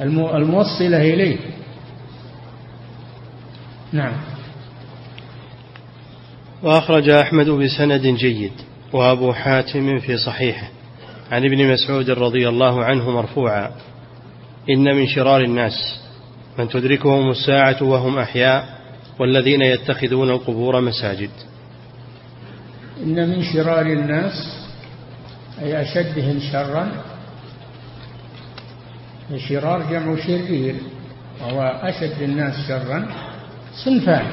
[0.00, 1.38] الموصلة إليه.
[3.92, 4.12] نعم.
[6.62, 8.52] وأخرج أحمد بسند جيد
[8.92, 10.68] وأبو حاتم في صحيحه.
[11.30, 13.70] عن ابن مسعود رضي الله عنه مرفوعا.
[14.70, 16.00] إن من شرار الناس
[16.58, 18.77] من تدركهم الساعة وهم أحياء
[19.18, 21.30] والذين يتخذون القبور مساجد.
[23.02, 24.64] إن من شرار الناس
[25.62, 26.88] أي أشدهم شرا
[29.30, 30.74] الشرار جمع شرير
[31.40, 33.06] وهو أشد الناس شرا
[33.84, 34.26] صنفان.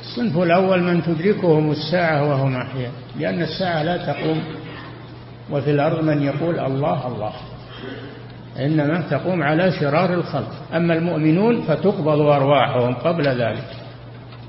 [0.00, 4.42] الصنف الأول من تدركهم الساعة وهم أحياء لأن الساعة لا تقوم
[5.50, 7.32] وفي الأرض من يقول الله الله.
[8.60, 10.52] إنما تقوم على شرار الخلق.
[10.74, 13.76] أما المؤمنون فتقبض أرواحهم قبل ذلك.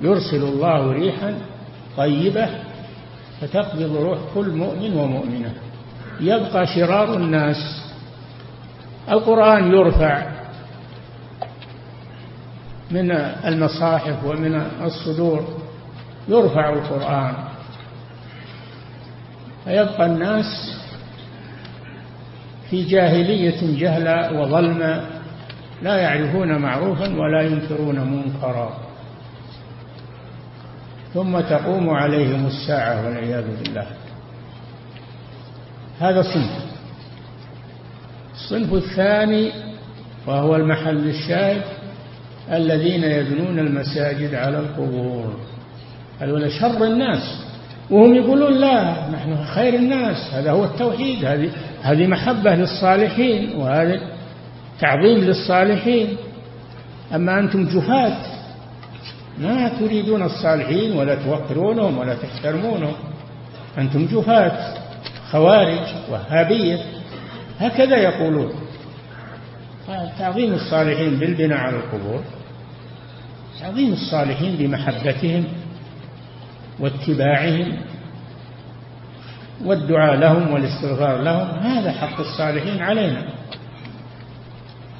[0.01, 1.35] يرسل الله ريحا
[1.97, 2.49] طيبة
[3.41, 5.53] فتقبض روح كل مؤمن ومؤمنة.
[6.19, 7.91] يبقى شرار الناس.
[9.09, 10.27] القرآن يرفع
[12.91, 13.11] من
[13.45, 15.47] المصاحف ومن الصدور.
[16.27, 17.33] يرفع القرآن.
[19.65, 20.80] فيبقى الناس
[22.71, 25.05] في جاهلية جهلا وظلما
[25.81, 28.77] لا يعرفون معروفا ولا ينكرون منكرا.
[31.13, 33.87] ثم تقوم عليهم الساعة والعياذ بالله.
[35.99, 36.65] هذا صنف.
[38.33, 39.51] الصنف الثاني
[40.27, 41.61] وهو المحل الشاهد
[42.51, 45.33] الذين يبنون المساجد على القبور.
[46.19, 47.45] هذول شر الناس.
[47.89, 51.49] وهم يقولون لا نحن خير الناس هذا هو التوحيد هذه
[51.81, 53.99] هذه محبة للصالحين وهذا
[54.79, 56.17] تعظيم للصالحين.
[57.15, 58.17] أما أنتم جفاة
[59.37, 62.93] ما تريدون الصالحين ولا توقرونهم ولا تحترمونهم.
[63.77, 64.73] أنتم جفاة
[65.31, 66.79] خوارج وهابية
[67.59, 68.53] هكذا يقولون.
[70.19, 72.21] تعظيم الصالحين بالبناء على القبور
[73.61, 75.43] تعظيم الصالحين بمحبتهم
[76.79, 77.77] واتباعهم.
[79.65, 83.23] والدعاء لهم والاستغفار لهم هذا حق الصالحين علينا.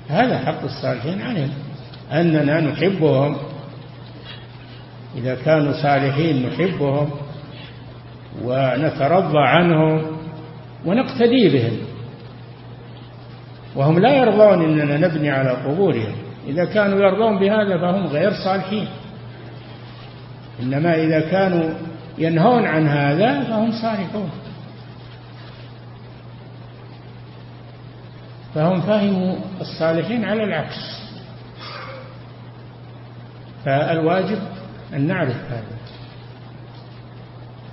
[0.09, 1.53] هذا حق الصالحين علينا.
[2.11, 3.37] أننا نحبهم.
[5.17, 7.09] إذا كانوا صالحين نحبهم
[8.43, 10.01] ونترضى عنهم
[10.85, 11.77] ونقتدي بهم.
[13.75, 16.15] وهم لا يرضون إننا نبني على قبورهم.
[16.47, 18.87] إذا كانوا يرضون بهذا فهم غير صالحين.
[20.61, 21.69] إنما إذا كانوا
[22.17, 24.29] ينهون عن هذا فهم صالحون
[28.55, 31.01] فهم فهموا الصالحين على العكس.
[33.65, 34.39] فالواجب
[34.93, 35.77] أن نعرف هذا.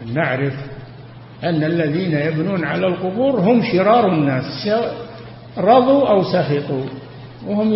[0.03, 0.55] أن نعرف
[1.45, 4.69] أن الذين يبنون على القبور هم شرار الناس.
[5.59, 6.85] رضوا أو سخطوا.
[7.47, 7.73] وهم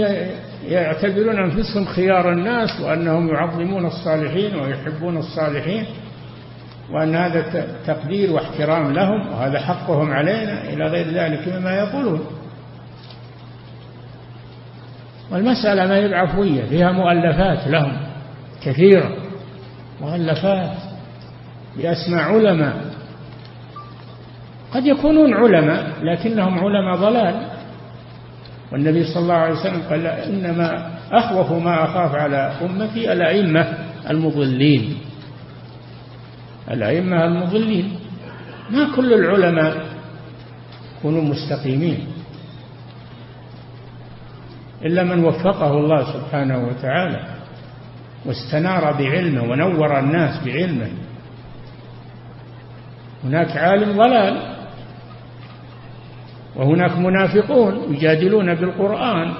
[0.69, 5.87] يعتبرون أنفسهم خيار الناس وأنهم يعظمون الصالحين ويحبون الصالحين.
[6.91, 12.27] وأن هذا تقدير واحترام لهم وهذا حقهم علينا إلى غير ذلك مما يقولون.
[15.33, 17.97] والمسألة ما هي بعفوية فيها مؤلفات لهم
[18.64, 19.16] كثيرة.
[20.01, 20.77] مؤلفات
[21.77, 22.77] بأسماء علماء.
[24.75, 27.47] قد يكونون علماء لكنهم علماء ضلال.
[28.73, 33.75] والنبي صلى الله عليه وسلم قال إنما أخوف ما أخاف على أمتي الأئمة
[34.11, 34.97] المضلين.
[36.71, 37.99] الأئمة المضلين.
[38.71, 39.85] ما كل العلماء
[40.99, 42.12] يكونوا مستقيمين.
[44.85, 47.21] إلا من وفقه الله سبحانه وتعالى
[48.27, 50.88] واستنار بعلمه ونور الناس بعلمه.
[53.25, 54.57] هناك عالم ضلال
[56.57, 59.35] وهناك منافقون يجادلون بالقرآن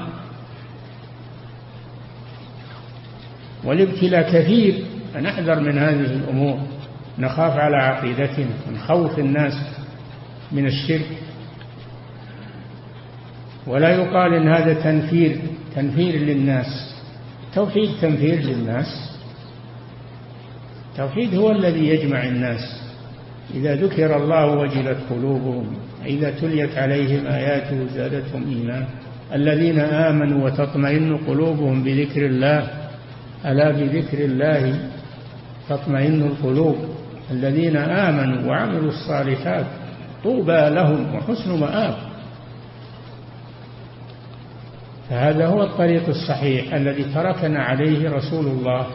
[3.64, 4.84] والابتلاء كثير.
[5.14, 6.58] فنحذر من هذه الأمور.
[7.18, 9.52] نخاف على عقيدتنا ونخوف الناس
[10.52, 11.06] من الشرك.
[13.66, 15.38] ولا يقال إن هذا تنفير
[15.74, 16.94] تنفير للناس.
[17.54, 19.18] توحيد تنفير للناس.
[20.92, 22.82] التوحيد هو الذي يجمع الناس.
[23.54, 25.66] إذا ذكر الله وجلت قلوبهم
[26.06, 28.84] إذا تليت عليهم آياته زادتهم إيمان
[29.34, 32.70] الذين آمنوا وتطمئن قلوبهم بذكر الله
[33.46, 34.90] ألا بذكر الله
[35.68, 36.76] تطمئن القلوب.
[37.30, 39.66] الذين آمنوا وعملوا الصالحات
[40.24, 42.11] طوبى لهم وحسن مآب.
[45.11, 48.86] فهذا هو الطريق الصحيح الذي تركنا عليه رسول الله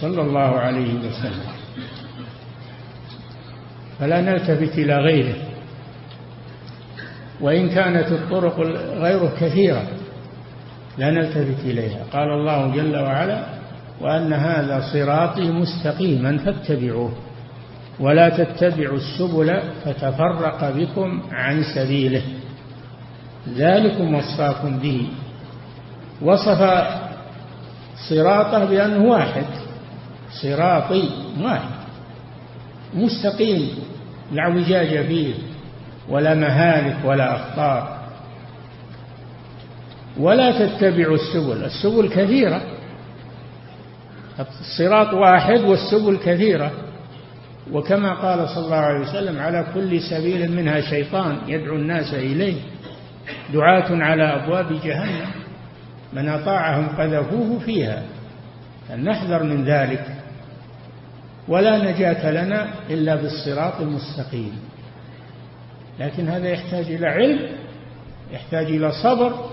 [0.00, 1.52] صلى الله عليه وسلم.
[3.98, 5.34] فلا نلتفت إلى غيره.
[7.40, 8.60] وإن كانت الطرق
[8.98, 9.86] غيره كثيرة
[10.98, 12.04] لا نلتفت إليها.
[12.12, 13.44] قال الله جل وعلا
[14.00, 17.12] وأن هذا صراطي مستقيما فاتبعوه
[18.00, 22.22] ولا تتبعوا السبل فتفرق بكم عن سبيله.
[23.56, 25.06] ذلكم وصاكم به.
[26.22, 26.84] وصف
[28.08, 29.46] صراطه بأنه واحد.
[30.42, 31.10] صراطي
[31.40, 31.82] واحد.
[32.94, 33.68] مستقيم
[34.32, 35.34] لا اعوجاج فيه
[36.08, 37.98] ولا مهالك ولا أخطار.
[40.18, 41.64] ولا تتبعوا السبل.
[41.64, 42.62] السبل كثيرة.
[44.60, 46.70] الصراط واحد والسبل كثيرة.
[47.72, 52.60] وكما قال صلى الله عليه وسلم على كل سبيل منها شيطان يدعو الناس إليه.
[53.54, 55.41] دعاة على أبواب جهنم.
[56.12, 58.02] من أطاعهم قذفوه فيها.
[58.88, 60.06] فلنحذر من ذلك؟
[61.48, 64.58] ولا نجاة لنا إلا بالصراط المستقيم.
[66.00, 67.48] لكن هذا يحتاج إلى علم
[68.32, 69.50] يحتاج إلى صبر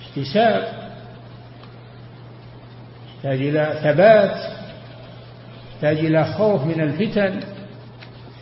[0.00, 0.88] احتساب
[3.16, 4.36] يحتاج إلى ثبات
[5.72, 7.40] يحتاج إلى خوف من الفتن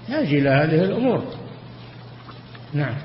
[0.03, 1.25] يحتاج إلى هذه الأمور.
[2.73, 2.97] نعم.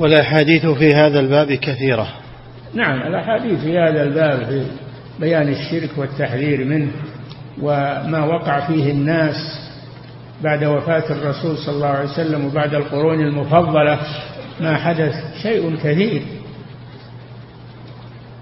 [0.00, 2.08] والأحاديث في هذا الباب كثيرة.
[2.74, 4.64] نعم الأحاديث في هذا الباب في
[5.20, 6.90] بيان الشرك والتحذير منه
[7.62, 9.36] وما وقع فيه الناس
[10.42, 13.98] بعد وفاة الرسول صلى الله عليه وسلم وبعد القرون المفضلة
[14.60, 16.22] ما حدث شيء كثير.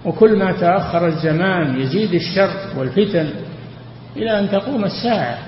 [0.04, 3.28] وكل ما تأخر الزمان يزيد الشر والفتن
[4.16, 5.38] إلى أن تقوم الساعة.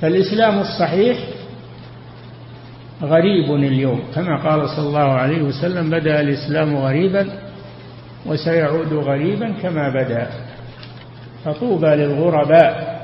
[0.00, 1.18] فالإسلام الصحيح
[3.02, 4.00] غريب اليوم.
[4.14, 7.26] كما قال صلى الله عليه وسلم بدأ الإسلام غريبا
[8.26, 10.30] وسيعود غريبا كما بدأ.
[11.44, 12.94] فطوبى للغرباء.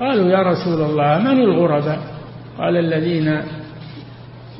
[0.00, 1.98] قالوا يا رسول الله من الغرباء؟
[2.58, 3.42] قال الذين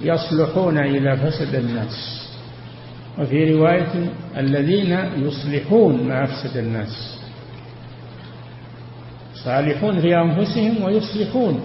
[0.03, 2.25] يصلحون إذا فسد الناس
[3.19, 7.19] وفي رواية الذين يصلحون ما أفسد الناس
[9.45, 11.61] صالحون في أنفسهم ويصلحون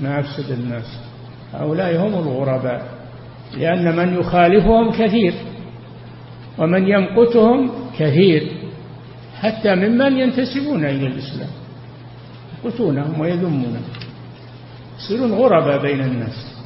[0.00, 0.99] ما أفسد الناس
[1.54, 2.82] هؤلاء هم الغرباء
[3.58, 5.34] لأن من يخالفهم كثير
[6.58, 8.52] ومن يمقتهم كثير
[9.40, 11.48] حتى ممن ينتسبون إلى الإسلام
[12.64, 13.82] يمقتونهم ويذمونهم.
[14.98, 16.56] يصيرون غرباء بين الناس.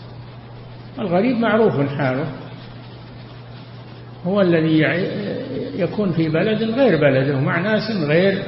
[0.99, 2.27] الغريب معروف حاله.
[4.27, 4.83] هو الذي
[5.77, 8.43] يكون في بلد غير بلده مع ناس غير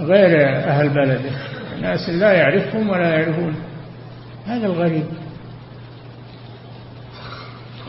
[0.00, 1.30] غير أهل بلده.
[1.82, 3.54] ناس لا يعرفهم ولا يعرفون.
[4.46, 5.06] هذا الغريب.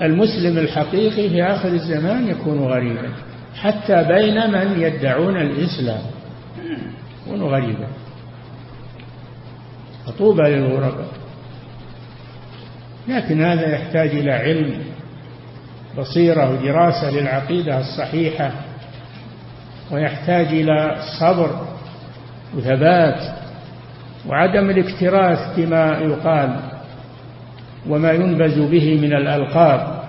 [0.01, 3.09] المسلم الحقيقي في آخر الزمان يكون غريبا
[3.55, 6.01] حتى بين من يدعون الإسلام.
[7.25, 7.87] يكون غريبا.
[10.05, 11.07] فطوبى للغرباء.
[13.07, 14.83] لكن هذا يحتاج إلى علم
[15.97, 18.51] بصيرة ودراسة للعقيدة الصحيحة
[19.91, 21.67] ويحتاج إلى صبر
[22.55, 23.36] وثبات
[24.25, 26.59] وعدم الاكتراث بما يقال
[27.89, 30.03] وما ينبز به من الألقاب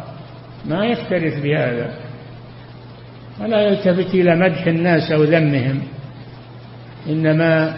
[0.65, 1.91] ما يكترث بهذا.
[3.41, 5.83] ولا يلتفت إلى مدح الناس أو ذمهم
[7.09, 7.75] إنما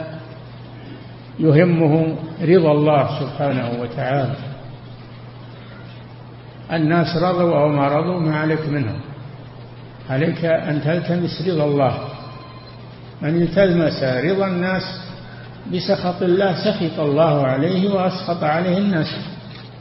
[1.39, 4.35] يهمه رضا الله سبحانه وتعالى.
[6.72, 9.01] الناس رضوا أو ما رضوا ما عليك منهم.
[10.11, 11.99] عليك أن تلتمس رضا الله.
[13.22, 15.10] من التمس رضا الناس
[15.73, 19.07] بسخط الله سخط الله عليه وأسخط عليه الناس.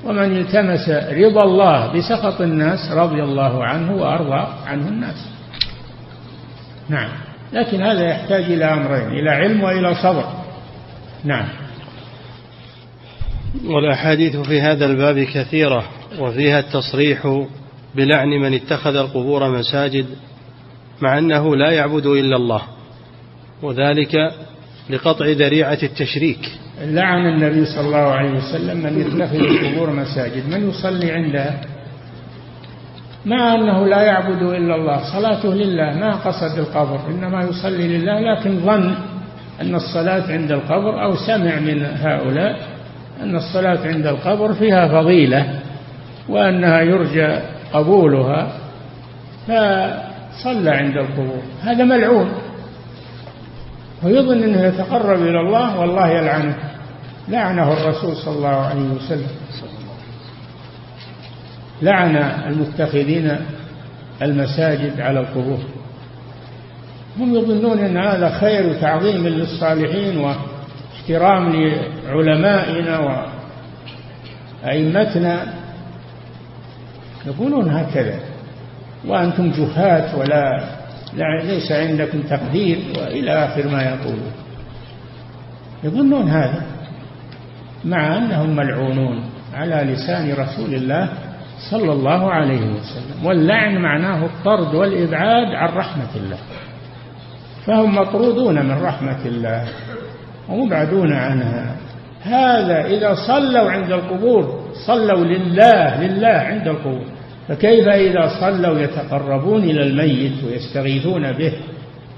[0.06, 5.30] ومن التمس رضا الله بسخط الناس رضي الله عنه وأرضى عنه الناس.
[6.90, 7.10] نعم.
[7.54, 10.26] لكن هذا يحتاج إلى أمرين إلى علم وإلى صبر.
[11.24, 11.48] نعم.
[13.66, 15.84] والأحاديث في هذا الباب كثيرة
[16.20, 17.46] وفيها التصريح
[17.96, 20.06] بلعن من اتخذ القبور مساجد
[21.02, 22.62] مع أنه لا يعبد إلا الله.
[23.62, 24.16] وذلك
[24.90, 26.52] لقطع ذريعة التشريك.
[26.82, 30.50] لعن النبي صلى الله عليه وسلم من يتخذ القبور مساجد.
[30.50, 31.62] من يصلي عندها
[33.26, 38.60] مع أنه لا يعبد إلا الله صلاته لله ما قصد القبر إنما يصلي لله لكن
[38.60, 38.96] ظن
[39.62, 42.60] أن الصلاة عند القبر أو سمع من هؤلاء
[43.22, 45.60] أن الصلاة عند القبر فيها فضيلة
[46.30, 47.40] وأنها يرجى
[47.74, 48.52] قبولها
[49.48, 51.42] فصلى عند القبور.
[51.62, 52.32] هذا ملعون.
[54.04, 56.56] ويظن أنه يتقرب إلى الله والله يلعنه.
[57.28, 59.28] لعنه الرسول صلى الله عليه وسلم.
[61.82, 62.16] لعن
[62.48, 63.38] المتخذين
[64.22, 65.60] المساجد على القبور.
[67.20, 71.54] هم يظنون أن هذا خير وتعظيم للصالحين واحترام
[72.08, 73.24] لعلمائنا
[74.64, 75.54] وأئمتنا.
[77.26, 78.20] يقولون هكذا.
[79.08, 80.79] وأنتم جهات ولا لا
[81.44, 84.32] ليس عندكم تقدير وإلى آخر ما يقولون.
[85.84, 86.64] يظنون هذا
[87.86, 91.10] مع أنهم ملعونون على لسان رسول الله
[91.72, 96.38] صلى الله عليه وسلم واللعن معناه الطرد والإبعاد عن رحمة الله.
[97.66, 99.68] فهم مطرودون من رحمة الله
[100.50, 101.76] ومبعدون عنها.
[102.24, 107.06] هذا إذا صلوا عند القبور صلوا لله لله عند القبور.
[107.50, 111.54] فكيف إذا صلوا يتقربون إلى الميت ويستغيثون به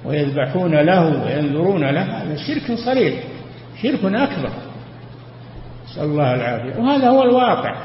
[0.05, 3.13] ويذبحون له وينذرون له؟ هذا شرك صريح
[3.81, 4.49] شرك أكبر.
[5.85, 6.79] نسأل الله العافية.
[6.81, 7.75] وهذا هو الواقع.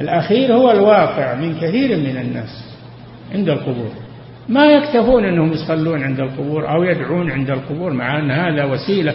[0.00, 2.76] الأخير هو الواقع من كثير من الناس
[3.34, 3.90] عند القبور.
[4.48, 9.14] ما يكتفون أنهم يصلون عند القبور أو يدعون عند القبور مع أن هذا وسيلة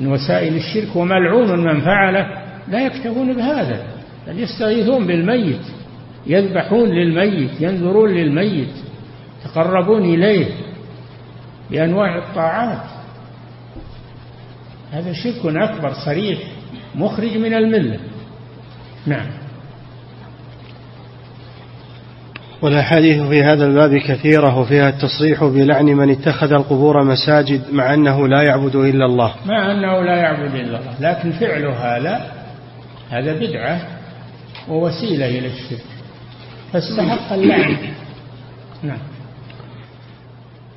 [0.00, 2.26] من وسائل الشرك وملعون من فعله.
[2.68, 3.82] لا يكتفون بهذا
[4.26, 5.79] بل يستغيثون بالميت.
[6.26, 8.74] يذبحون للميت ينذرون للميت
[9.40, 10.46] يتقربون إليه
[11.70, 12.90] بأنواع الطاعات.
[14.92, 16.38] هذا شرك أكبر صريح
[16.94, 17.98] مخرج من الملة.
[19.06, 19.26] نعم.
[22.62, 28.42] والأحاديث في هذا الباب كثيرة وفيها التصريح بلعن من اتخذ القبور مساجد مع أنه لا
[28.42, 29.34] يعبد إلا الله.
[29.46, 32.32] مع أنه لا يعبد إلا الله لكن فعل هذا
[33.10, 33.80] هذا بدعة
[34.68, 35.99] ووسيلة إلى الشرك.
[36.72, 37.76] فاستحق اللعن.
[38.82, 38.98] نعم.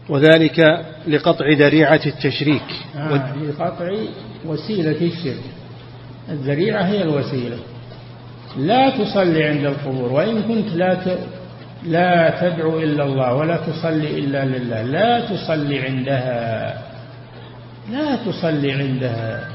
[0.09, 2.69] وذلك لقطع ذريعة التشريك.
[2.95, 3.91] آه لقطع
[4.45, 5.43] وسيلة الشرك.
[6.29, 7.57] الذريعة هي الوسيلة.
[8.57, 11.17] لا تصلي عند القبور وإن كنت لا
[11.83, 16.81] لا تدعو إلا الله ولا تصلي إلا لله لا تصلي عندها.
[17.91, 19.49] لا تصلي عندها.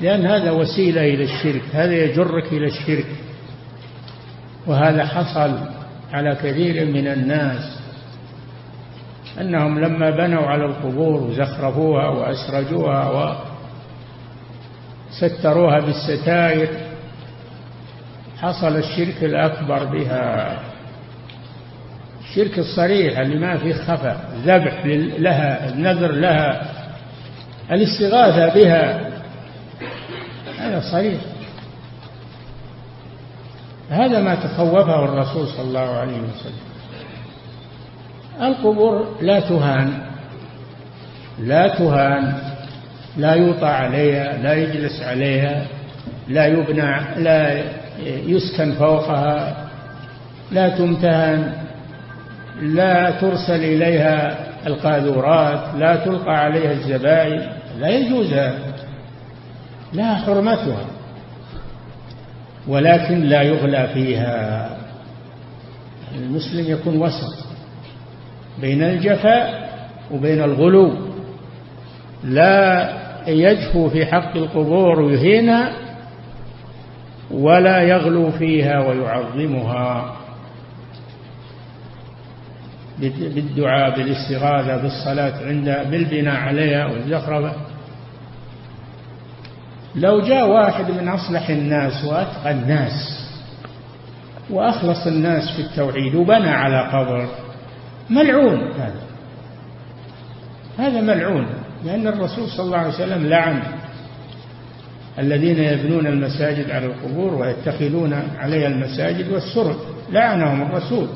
[0.00, 3.06] لأن هذا وسيلة إلى الشرك هذا يجرك إلى الشرك.
[4.66, 5.58] وهذا حصل
[6.12, 7.78] على كثير من الناس
[9.40, 13.36] أنهم لما بنوا على القبور وزخرفوها وأسرجوها
[15.22, 16.68] وستروها بالستائر
[18.40, 20.58] حصل الشرك الأكبر بها.
[22.20, 24.86] الشرك الصريح اللي ما فيه خفاء ذبح
[25.18, 26.62] لها النذر لها
[27.70, 29.10] الاستغاثة بها.
[30.58, 31.20] هذا صريح.
[33.92, 36.62] هذا ما تخوفه الرسول صلى الله عليه وسلم.
[38.42, 39.92] القبور لا تهان
[41.38, 42.34] لا تهان
[43.16, 45.66] لا يوطى عليها لا يجلس عليها
[46.28, 47.62] لا يبنى لا
[48.04, 49.56] يسكن فوقها
[50.52, 51.52] لا تمتهن
[52.62, 58.74] لا ترسل إليها القاذورات لا تلقى عليها الزبائن لا يجوز هذا
[59.92, 60.84] لها حرمتها.
[62.68, 64.68] ولكن لا يغلى فيها.
[66.14, 67.46] المسلم يكون وسط
[68.60, 69.70] بين الجفاء
[70.10, 70.96] وبين الغلو.
[72.24, 72.88] لا
[73.26, 75.72] يجفو في حق القبور ويهينها
[77.30, 80.16] ولا يغلو فيها ويعظمها.
[83.00, 87.71] بالدعاء بالاستغاثة بالصلاة عند بالبناء عليها والزخرفة.
[89.94, 93.22] لو جاء واحد من أصلح الناس وأتقى الناس
[94.50, 97.28] وأخلص الناس في التوحيد وبنى على قبر
[98.10, 99.02] ملعون هذا.
[100.78, 101.46] هذا ملعون
[101.84, 103.62] لأن الرسول صلى الله عليه وسلم لعن
[105.18, 109.76] الذين يبنون المساجد على القبور ويتخذون عليها المساجد والسرج.
[110.12, 111.08] لعنهم الرسول.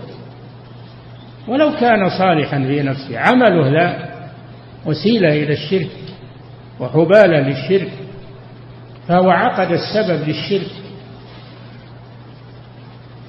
[1.49, 4.09] ولو كان صالحا في نفسه عمله لا
[4.87, 5.91] وسيلة إلى الشرك
[6.81, 7.91] وحبالة للشرك
[9.09, 10.71] فهو عقد السبب للشرك.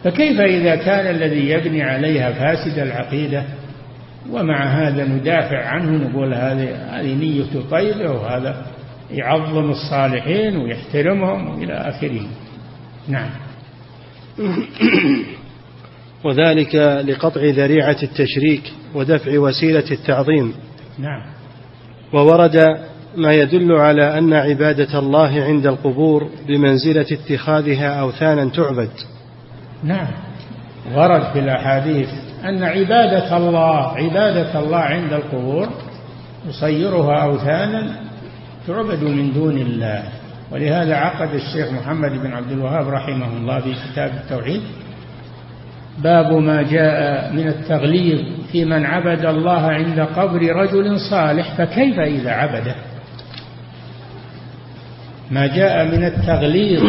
[0.03, 3.43] فكيف إذا كان الذي يبني عليها فاسد العقيدة
[4.32, 8.65] ومع هذا ندافع عنه نقول هذه هذه نيته طيبة وهذا
[9.11, 12.28] يعظم الصالحين ويحترمهم إلى آخره.
[13.07, 13.30] نعم.
[16.25, 16.75] وذلك
[17.07, 20.53] لقطع ذريعة التشريك ودفع وسيلة التعظيم.
[20.99, 21.21] نعم.
[22.13, 22.78] وورد
[23.16, 28.89] ما يدل على أن عبادة الله عند القبور بمنزلة اتخاذها أوثانا تعبد.
[29.84, 30.08] نعم.
[30.95, 32.10] ورد في الأحاديث
[32.45, 35.70] أن عبادة الله عبادة الله عند القبور
[36.49, 37.95] يصيرها أوثانا
[38.68, 40.03] تعبد من دون الله.
[40.51, 44.62] ولهذا عقد الشيخ محمد بن عبد الوهاب رحمه الله في كتاب التوحيد
[45.97, 48.20] باب ما جاء من التغليظ
[48.51, 52.76] في من عبد الله عند قبر رجل صالح فكيف إذا عبده؟
[55.32, 56.84] ما جاء من التغليظ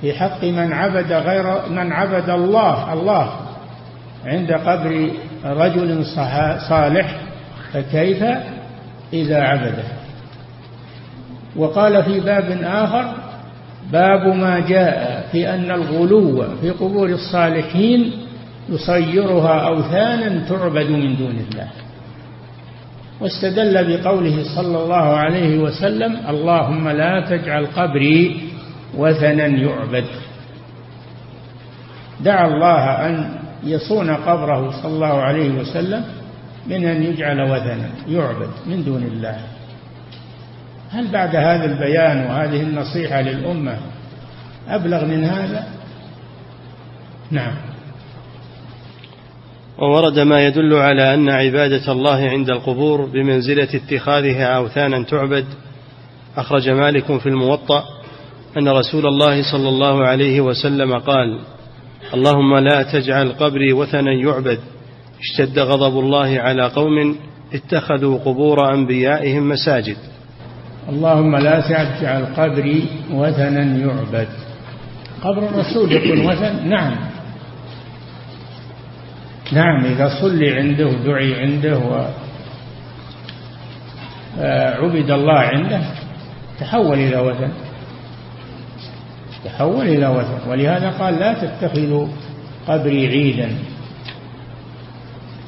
[0.00, 3.32] في حق من عبد غير من عبد الله الله.
[4.26, 5.10] عند قبر
[5.44, 6.04] رجل
[6.68, 7.16] صالح
[7.72, 8.24] فكيف؟
[9.12, 9.84] إذا عبده.
[11.56, 13.14] وقال في باب آخر
[13.92, 18.12] باب ما جاء في أن الغلو في قبور الصالحين
[18.68, 21.68] يصيرها أوثانا تعبد من دون الله.
[23.20, 28.48] واستدل بقوله صلى الله عليه وسلم اللهم لا تجعل قبري
[28.96, 30.04] وثنا يعبد.
[32.20, 36.04] دعا الله أن يصون قبره صلى الله عليه وسلم
[36.66, 39.38] من أن يجعل وثنا يعبد من دون الله.
[40.90, 43.76] هل بعد هذا البيان وهذه النصيحة للأمة
[44.68, 45.66] أبلغ من هذا؟
[47.30, 47.69] نعم.
[49.80, 55.44] وورد ما يدل على أن عبادة الله عند القبور بمنزلة اتخاذها أوثانا تعبد.
[56.36, 57.84] أخرج مالك في الموطأ
[58.58, 61.38] أن رسول الله صلى الله عليه وسلم قال
[62.14, 64.58] اللهم لا تجعل قبري وثنا يعبد.
[65.20, 67.16] اشتد غضب الله على قوم
[67.54, 69.96] اتخذوا قبور أنبيائهم مساجد.
[70.88, 74.28] اللهم لا تجعل قبري وثنا يعبد.
[75.22, 77.09] قبر الرسول يكون وثن؟ نعم.
[79.52, 81.78] نعم إذا صلي عنده دعي عنده
[84.38, 85.80] وعبد الله عنده
[86.60, 87.50] تحول إلى وثن.
[89.44, 90.50] تحول إلى وثن.
[90.50, 92.06] ولهذا قال لا تتخذوا
[92.68, 93.48] قبري عيدا.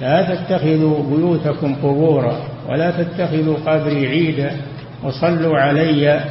[0.00, 4.56] لا تتخذوا بيوتكم قبورا ولا تتخذوا قبري عيدا
[5.02, 6.24] وصلوا علي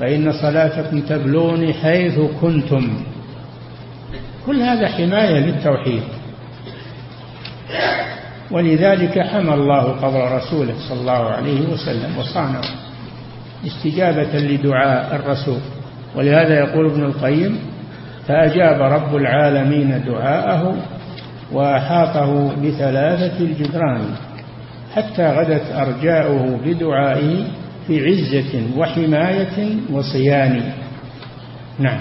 [0.00, 3.04] فإن صلاتكم تبلوني حيث كنتم.
[4.46, 6.02] كل هذا حماية للتوحيد.
[8.50, 12.60] ولذلك حمى الله قبر رسوله صلى الله عليه وسلم وصانه
[13.66, 15.60] استجابة لدعاء الرسول.
[16.16, 17.58] ولهذا يقول ابن القيم
[18.28, 20.76] فأجاب رب العالمين دعاءه
[21.52, 24.02] وأحاطه بثلاثة الجدران
[24.94, 27.44] حتى غدت أرجاؤه بدعائه
[27.86, 30.72] في عزة وحماية وصيان.
[31.78, 32.00] نعم.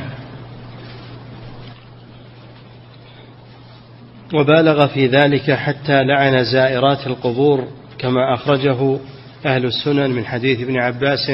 [4.33, 7.67] وبالغ في ذلك حتى لعن زائرات القبور
[7.97, 8.97] كما أخرجه
[9.45, 11.31] أهل السنن من حديث ابن عباس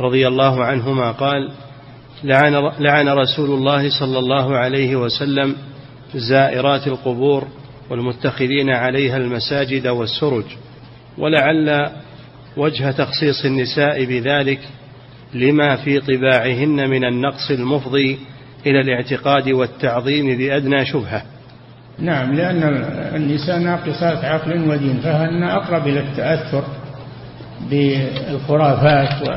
[0.00, 1.50] رضي الله عنهما قال
[2.24, 5.56] لعن, لعن رسول الله صلى الله عليه وسلم
[6.14, 7.48] زائرات القبور
[7.90, 10.44] والمتخذين عليها المساجد والسرج
[11.18, 11.90] ولعل
[12.56, 14.60] وجه تخصيص النساء بذلك
[15.34, 18.18] لما في طباعهن من النقص المفضي
[18.66, 21.37] إلى الاعتقاد والتعظيم بأدنى شبهة.
[22.00, 22.62] نعم لأن
[23.14, 26.64] النساء ناقصات عقل ودين فهن أقرب إلى التأثر
[27.70, 29.28] بالخرافات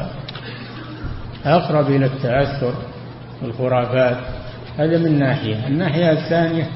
[1.46, 2.74] وأقرب إلى التأثر
[3.42, 4.18] بالخرافات.
[4.78, 5.68] هذا من ناحية.
[5.68, 6.68] الناحية الثانية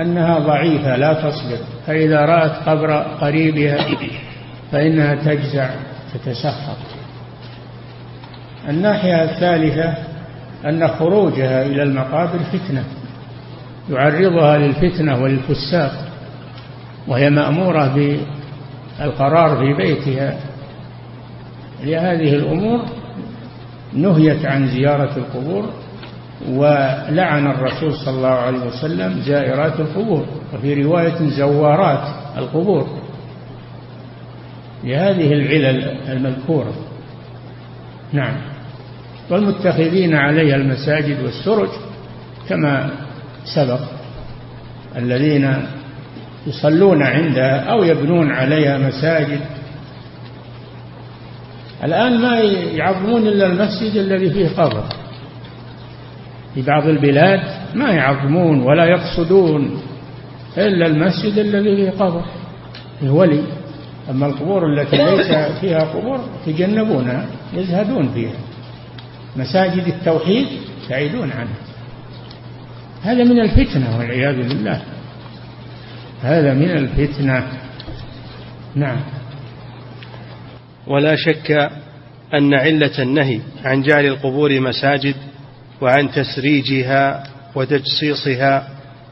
[0.00, 1.58] أنها ضعيفة لا تصبر.
[1.86, 3.78] فإذا رأت قبر قريبها
[4.72, 5.70] فإنها تجزع
[6.14, 6.78] تتسخط.
[8.68, 9.94] الناحية الثالثة
[10.64, 12.84] أن خروجها إلى المقابر فتنة.
[13.90, 15.92] يعرضها للفتنة وللفساق
[17.08, 17.94] وهي مأمورة
[18.98, 20.36] بالقرار في بيتها.
[21.84, 22.80] لهذه الأمور
[23.92, 25.70] نهيت عن زيارة القبور
[26.50, 32.08] ولعن الرسول صلى الله عليه وسلم زائرات القبور وفي رواية زوارات
[32.38, 32.88] القبور.
[34.84, 36.72] لهذه العلل المذكورة.
[38.12, 38.34] نعم.
[39.30, 41.68] والمتخذين عليها المساجد والسرج
[42.48, 42.90] كما
[43.54, 43.80] سبق
[44.96, 45.66] الذين
[46.46, 49.40] يصلون عندها أو يبنون عليها مساجد.
[51.84, 52.38] الآن ما
[52.72, 54.84] يعظمون إلا المسجد الذي فيه قبر.
[56.54, 57.40] في بعض البلاد
[57.74, 59.82] ما يعظمون ولا يقصدون
[60.56, 62.24] إلا المسجد الذي فيه قبر
[63.02, 63.42] الولي
[64.10, 68.36] أما القبور التي ليس فيها قبور يتجنبونها يزهدون فيها.
[69.36, 70.46] مساجد التوحيد
[70.82, 71.67] يبتعدون عنها.
[73.02, 74.82] هذا من الفتنة والعياذ بالله.
[76.22, 77.46] هذا من الفتنة.
[78.74, 79.00] نعم.
[80.86, 81.70] ولا شك
[82.34, 85.14] أن علة النهي عن جعل القبور مساجد
[85.80, 87.24] وعن تسريجها
[87.54, 88.68] وتجصيصها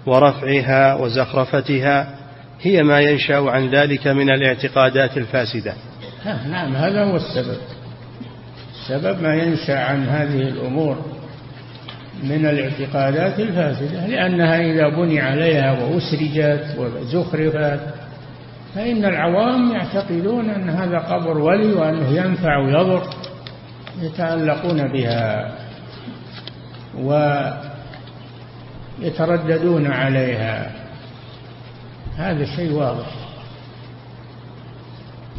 [0.06, 2.18] ورفعها وزخرفتها
[2.62, 5.74] هي ما ينشأ عن ذلك من الاعتقادات الفاسدة.
[6.24, 7.58] نعم هذا هو السبب.
[8.74, 11.15] السبب ما ينشأ عن هذه الأمور.
[12.22, 17.80] من الاعتقادات الفاسدة لأنها إذا بني عليها وأسرجت وزخرفت
[18.74, 23.02] فإن العوام يعتقدون أن هذا قبر ولي وأنه ينفع ويضر
[24.00, 25.52] يتعلقون بها
[29.00, 30.72] ويترددون عليها.
[32.16, 33.06] هذا شيء واضح.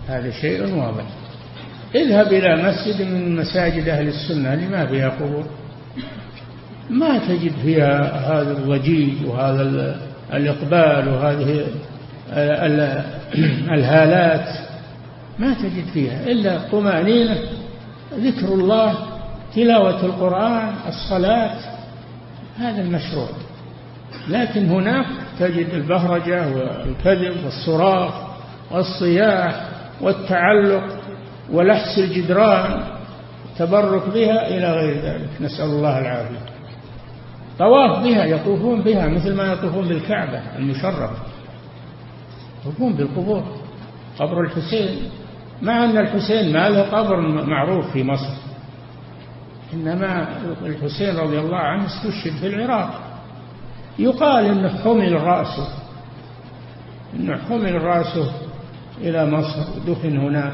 [0.07, 1.05] هذا شيء واضح.
[1.95, 5.45] اذهب إلى مسجد من مساجد أهل السنة اللي ما فيها قبور
[6.89, 9.95] ما تجد فيها هذا الضجيج وهذا
[10.33, 11.65] الإقبال وهذه
[13.71, 14.49] الهالات.
[15.39, 17.37] ما تجد فيها إلا طمأنينة.
[18.13, 18.95] ذكر الله
[19.55, 21.55] تلاوة القرآن الصلاة
[22.57, 23.29] هذا المشروع.
[24.29, 25.05] لكن هناك
[25.39, 28.13] تجد البهرجة والكذب والصراخ
[28.71, 29.65] والصياح
[30.01, 30.83] والتعلق
[31.51, 32.83] ولحس الجدران
[33.57, 35.29] تبرك بها إلى غير ذلك.
[35.41, 36.56] نسأل الله العافية.
[37.59, 41.11] طواف بها يطوفون بها مثل ما يطوفون بالكعبة المشرفة.
[42.61, 43.43] يطوفون بالقبور.
[44.19, 44.97] قبر الحسين.
[45.61, 48.33] مع أن الحسين ما له قبر معروف في مصر.
[49.73, 50.27] إنما
[50.65, 53.01] الحسين رضي الله عنه استشهد في العراق.
[53.99, 55.67] يقال إنه حمل رأسه.
[57.13, 58.31] إنه حمل رأسه
[59.01, 60.53] إلى مصر ودفن هناك.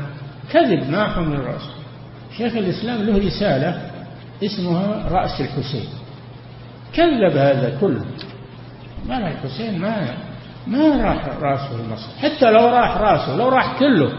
[0.51, 1.73] كذب ما حمل رأسه.
[2.37, 3.91] شيخ الإسلام له رسالة
[4.43, 6.02] اسمها رأس الحسين.
[6.93, 8.05] كذب هذا كله.
[9.07, 10.07] ما الحسين ما
[10.67, 12.09] ما راح رأسه لمصر.
[12.19, 14.11] حتى لو راح رأسه لو راح كله.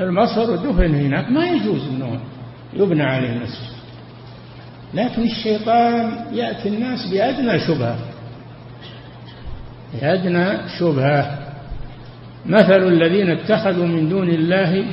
[0.00, 2.20] المصر ودفن هناك ما يجوز إنه
[2.72, 3.70] يبنى عليه مسجد.
[4.94, 7.98] لكن الشيطان يأتي الناس بأدنى شبهة.
[9.94, 11.38] بأدنى شبهة.
[12.46, 14.84] مثل الذين اتخذوا من دون الله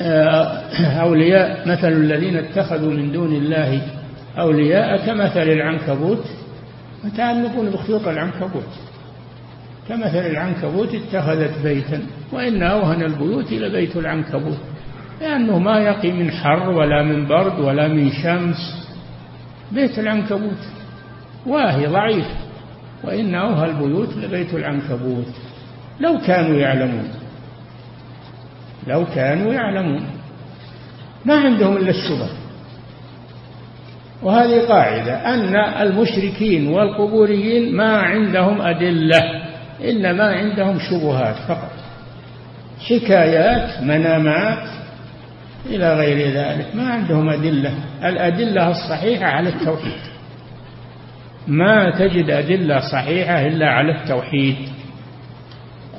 [0.00, 1.68] آه، أولياء.
[1.68, 3.99] مثل الذين اتخذوا من دون الله
[4.38, 6.24] أولياء كمثل العنكبوت
[7.04, 8.72] متعلقون بخيوط العنكبوت.
[9.88, 12.02] كمثل العنكبوت اتخذت بيتا
[12.32, 14.58] وإن أوهن البيوت لبيت العنكبوت.
[15.20, 18.88] لأنه ما يقي من حر ولا من برد ولا من شمس.
[19.72, 20.62] بيت العنكبوت
[21.46, 22.26] واهي ضعيف.
[23.04, 25.34] وإن أوهى البيوت لبيت العنكبوت.
[26.00, 27.08] لو كانوا يعلمون.
[28.86, 30.06] لو كانوا يعلمون.
[31.24, 32.39] ما عندهم إلا الشبه.
[34.22, 39.22] وهذه قاعدة أن المشركين والقبوريين ما عندهم أدلة
[39.84, 41.72] إنما عندهم شبهات فقط.
[42.88, 44.68] حكايات منامات
[45.66, 47.74] إلى غير ذلك ما عندهم أدلة.
[48.04, 50.00] الأدلة الصحيحة على التوحيد.
[51.48, 54.56] ما تجد أدلة صحيحة إلا على التوحيد.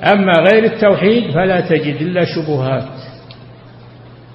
[0.04, 2.88] أما غير التوحيد فلا تجد إلا شبهات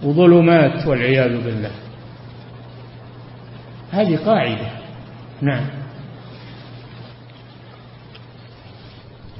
[0.04, 1.72] وظلمات والعياذ بالله.
[3.92, 4.72] هذه قاعدة.
[5.42, 5.66] نعم.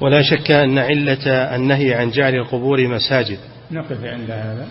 [0.02, 3.40] ولا شك أن علة النهي عن جعل القبور مساجد.
[3.72, 4.68] نقف عند هذا.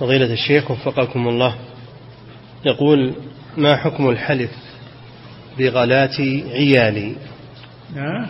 [0.00, 1.54] فضيلة الشيخ وفقكم الله.
[2.64, 3.14] يقول
[3.56, 4.50] ما حكم الحلف
[5.58, 6.20] بغلاة
[6.50, 7.16] عيالي؟
[7.94, 8.26] نعم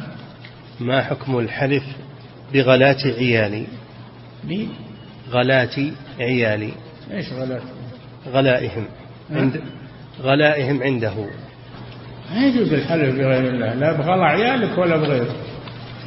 [0.81, 1.85] ما حكم الحلف
[2.53, 3.66] بغلاة عيالي؟
[5.31, 6.73] غلاة عيالي
[7.13, 7.61] إيش غلاة
[8.33, 8.85] غلائهم
[9.31, 9.61] عند
[10.23, 11.15] غلائهم عنده.
[12.31, 13.75] ما يجوز الحلف بغير الله.
[13.75, 15.35] لا بغلا عيالك ولا بغيره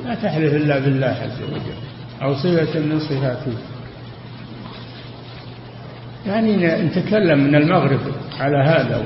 [0.06, 1.78] لا تحلف إلا بالله عز وجل.
[2.22, 3.54] أو صفه من صفاته.
[6.26, 8.00] يعني نتكلم من المغرب
[8.40, 9.04] على هذا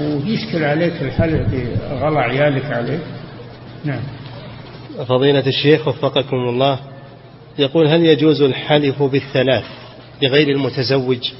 [0.00, 1.54] ويشكل عليك الحلف
[1.90, 3.00] بغلى عيالك عليك.
[3.84, 4.02] نعم.
[5.08, 6.78] فضيلة الشيخ وفقكم الله.
[7.58, 9.64] يقول هل يجوز الحلف بالثلاث
[10.22, 11.32] لغير المتزوج؟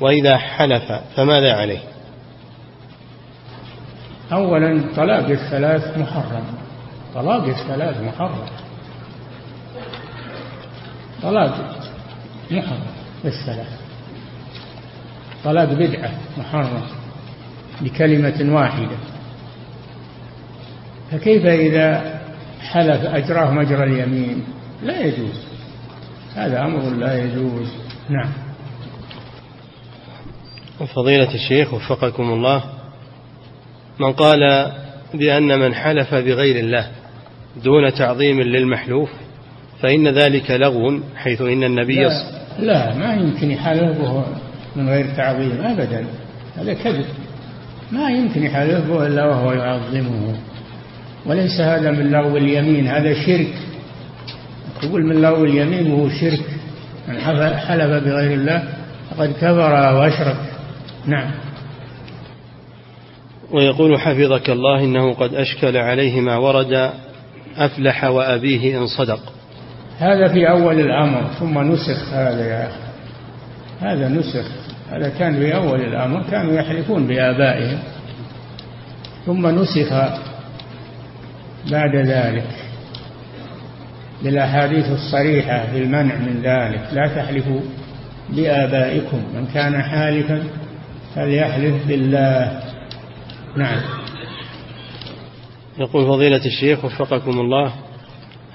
[0.00, 1.78] وإذا حلف فماذا عليه؟
[4.32, 6.44] أولا طلاق الثلاث محرم.
[7.14, 8.46] طلاق الثلاث محرم.
[11.22, 11.78] طلاق
[12.50, 12.86] محرم
[13.24, 13.80] الثلاث
[15.44, 16.82] طلاق بدعة محرم
[17.80, 18.96] بكلمة واحدة.
[21.12, 22.20] فكيف إذا
[22.60, 24.44] حلف أجراه مجرى اليمين؟
[24.84, 25.44] لا يجوز.
[26.34, 27.68] هذا أمر لا يجوز.
[28.08, 28.32] نعم.
[30.94, 32.62] فضيلة الشيخ وفقكم الله
[33.98, 34.72] من قال
[35.14, 36.88] بأن من حلف بغير الله
[37.64, 39.10] دون تعظيم للمحلوف
[39.82, 42.24] فإن ذلك لغو حيث إن النبي لا,
[42.58, 43.98] لا ما يمكن يحلف
[44.76, 46.06] من غير تعظيم أبدا.
[46.56, 47.04] هذا كذب.
[47.92, 50.36] ما يمكن يحلفه إلا وهو يعظمه.
[51.26, 53.54] وليس هذا من لغو اليمين هذا شرك.
[54.84, 56.44] يقول من لغو اليمين وهو شرك.
[57.08, 57.18] من
[57.56, 58.62] حلف بغير الله
[59.10, 60.36] فقد كفر وأشرك.
[61.06, 61.30] نعم.
[63.50, 66.90] ويقول حفظك الله إنه قد أشكل عليه ما ورد
[67.56, 69.20] أفلح وأبيه إن صدق.
[69.98, 72.80] هذا في أول الأمر ثم نسخ هذا يا أخي.
[73.80, 74.46] هذا نسخ.
[74.90, 77.78] هذا كان في أول الأمر كانوا يحلفون بآبائهم.
[79.26, 79.92] ثم نسخ
[81.70, 82.63] بعد ذلك.
[84.24, 86.88] بالأحاديث الصريحة في المنع من ذلك.
[86.92, 87.60] لا تحلفوا
[88.30, 89.22] بآبائكم.
[89.34, 90.42] من كان حالفا
[91.14, 92.60] فليحلف بالله.
[93.56, 93.80] نعم.
[95.78, 97.72] يقول فضيلة الشيخ وفقكم الله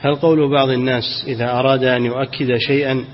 [0.01, 3.05] هل قول بعض الناس إذا أراد أن يؤكد شيئا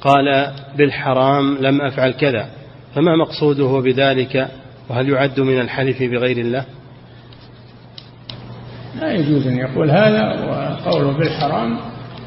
[0.00, 2.48] قال بالحرام لم أفعل كذا
[2.94, 4.48] فما مقصوده بذلك؟
[4.88, 6.64] وهل يعد من الحلف بغير الله؟
[9.00, 11.78] لا يجوز أن يقول هذا وقوله بالحرام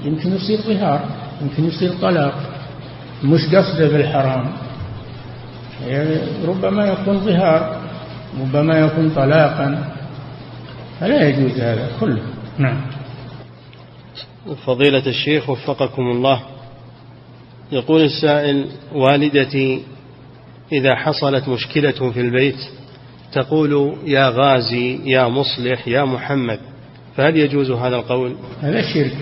[0.05, 1.05] يمكن يصير ظهار
[1.41, 2.33] يمكن يصير طلاق.
[3.23, 4.51] مش قصده بالحرام.
[5.87, 7.81] يعني ربما يكون ظهار
[8.41, 9.93] ربما يكون طلاقا.
[10.99, 12.21] فلا يجوز هذا كله.
[12.57, 12.81] نعم.
[14.65, 16.41] فضيلة الشيخ وفقكم الله.
[17.71, 19.83] يقول السائل والدتي
[20.71, 22.57] إذا حصلت مشكلة في البيت
[23.33, 26.59] تقول يا غازي يا مصلح يا محمد.
[27.15, 29.17] فهل يجوز هذا القول؟ هذا شرك.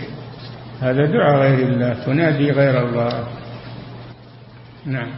[0.81, 3.27] هذا دعاء غير الله تنادي غير الله.
[4.85, 5.11] نعم.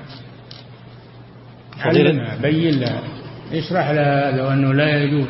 [1.79, 3.01] علمها بين لها
[3.53, 5.27] اشرح لها لو أنه لا يجوز.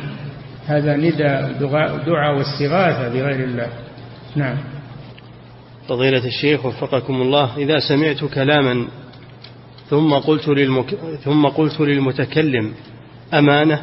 [0.66, 1.58] هذا ندى
[2.06, 3.68] دعاء واستغاثة بغير الله.
[4.36, 4.56] نعم.
[5.88, 7.56] فضيلة الشيخ وفقكم الله.
[7.56, 8.86] إذا سمعت كلاما
[9.90, 10.94] ثم قلت للمك...
[11.24, 12.72] ثم قلت للمتكلم
[13.34, 13.82] أمانة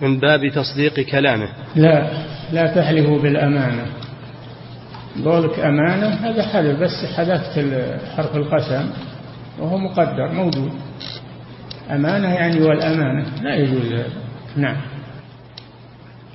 [0.00, 1.48] من باب تصديق كلامه.
[1.76, 2.10] لا
[2.52, 3.86] لا تحلفوا بالأمانة.
[5.24, 7.58] قولك أمانة هذا حلف بس حذفت
[8.16, 8.90] حرف القسم
[9.58, 10.72] وهو مقدر موجود.
[11.90, 13.42] أمانة يعني والأمانة.
[13.42, 13.92] لا يجوز.
[13.92, 14.08] هذا
[14.56, 14.76] نعم.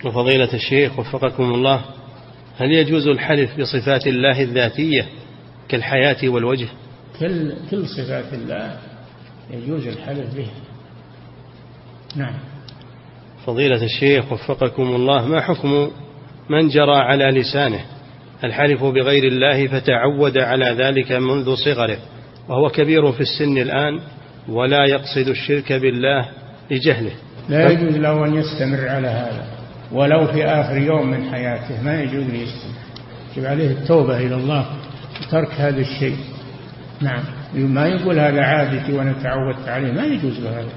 [0.06, 1.82] وفضيلة الشيخ وفقكم الله
[2.58, 5.06] هل يجوز الحلف بصفات الله الذاتية
[5.70, 6.68] كالحياة والوجه؟
[7.20, 8.78] كل كل صفات الله
[9.52, 10.54] يجوز الحلف بها.
[12.16, 12.34] نعم.
[13.46, 15.92] فضيلة الشيخ وفقكم الله ما حكم
[16.50, 17.80] من جرى على لسانه؟
[18.44, 21.98] الحلف بغير الله فتعود على ذلك منذ صغره
[22.50, 24.00] وهو كبير في السن الآن
[24.50, 26.26] ولا يقصد الشرك بالله
[26.72, 27.12] لجهله.
[27.50, 29.44] لا يجوز له أن يستمر على هذا
[29.92, 32.76] ولو في آخر يوم من حياته ما يجوز ليستمر
[33.38, 34.66] يجب عليه التوبة إلى الله
[35.22, 36.18] وترك هذا الشيء.
[37.02, 37.24] نعم.
[37.56, 40.74] ما يقول هذا عادتي وأنا تعودت عليه ما يجوز له هذا.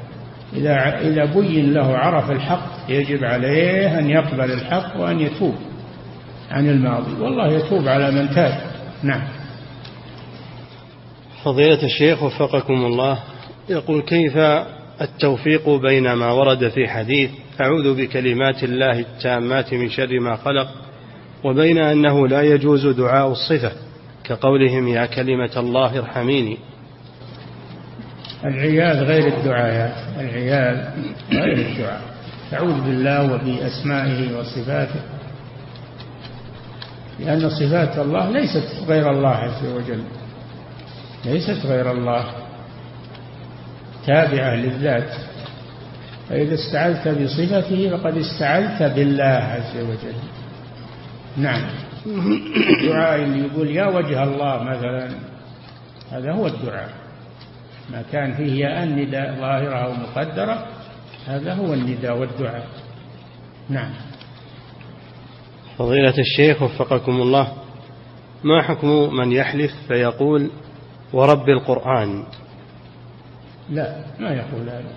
[0.56, 5.54] إذا إذا بين له عرف الحق يجب عليه أن يقبل الحق وأن يتوب.
[6.50, 7.22] عن الماضي.
[7.22, 8.60] والله يتوب على من تاب.
[9.02, 9.28] نعم.
[11.44, 13.18] فضيلة الشيخ وفقكم الله
[13.68, 14.36] يقول كيف
[15.00, 17.30] التوفيق بين ما ورد في حديث
[17.60, 20.68] أعوذ بكلمات الله التامات من شر ما خلق
[21.44, 23.72] وبين أنه لا يجوز دعاء الصفة
[24.24, 26.58] كقولهم يا كلمة الله ارحميني
[28.44, 30.76] العياذ غير الدعاء العياذ
[31.32, 32.00] غير الدعاء.
[32.50, 35.00] تعوذ بالله وبأسمائه وصفاته.
[37.18, 40.02] لأن صفات الله ليست غير الله عز وجل.
[41.24, 42.24] ليست غير الله.
[44.06, 45.10] تابعة للذات.
[46.28, 50.18] فإذا استعذت بصفته فقد استعذت بالله عز وجل.
[51.36, 51.62] نعم.
[52.06, 55.08] الدعاء اللي يقول يا وجه الله مثلا
[56.10, 56.88] هذا هو الدعاء.
[57.92, 60.66] ما كان فيه يا النداء ظاهرة أو مقدرة
[61.26, 62.66] هذا هو النداء والدعاء.
[63.68, 63.90] نعم.
[65.78, 67.52] فضيلة الشيخ وفقكم الله
[68.44, 70.50] ما حكم من يحلف فيقول
[71.12, 72.24] ورب القرآن؟
[73.70, 74.92] لا ما يقول هذا.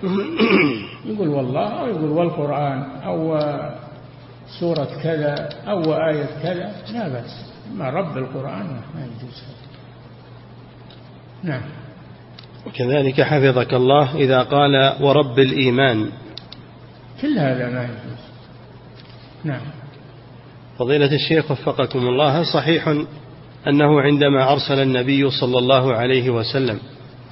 [1.12, 3.38] يقول والله أو يقول والقرآن أو
[4.60, 7.52] سورة كذا أو آية كذا لا بأس.
[7.74, 9.42] ما رب القرآن ما يجوز.
[11.42, 11.62] نعم.
[12.66, 16.10] وكذلك حفظك الله إذا قال ورب الإيمان.
[17.20, 18.22] كل هذا ما يجوز.
[19.44, 19.81] نعم.
[20.78, 22.88] فضيلة الشيخ وفقكم الله صحيح
[23.68, 26.78] أنه عندما أرسل النبي صلى الله عليه وسلم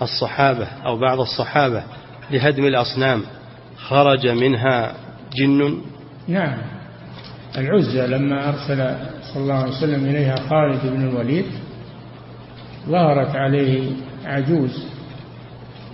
[0.02, 1.82] الصحابة أو بعض الصحابة
[2.30, 3.22] لهدم الأصنام
[3.76, 4.94] خرج منها
[5.34, 5.80] جن؟
[6.28, 6.58] نعم.
[7.58, 11.46] العزة لما أرسل صلى الله عليه وسلم إليها خالد بن الوليد
[12.88, 13.90] ظهرت عليه
[14.24, 14.84] عجوز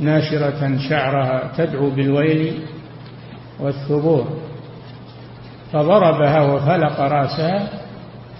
[0.00, 2.60] ناشرة شعرها تدعو بالويل
[3.60, 4.45] والثبور.
[5.72, 7.68] فضربها وفلق راسها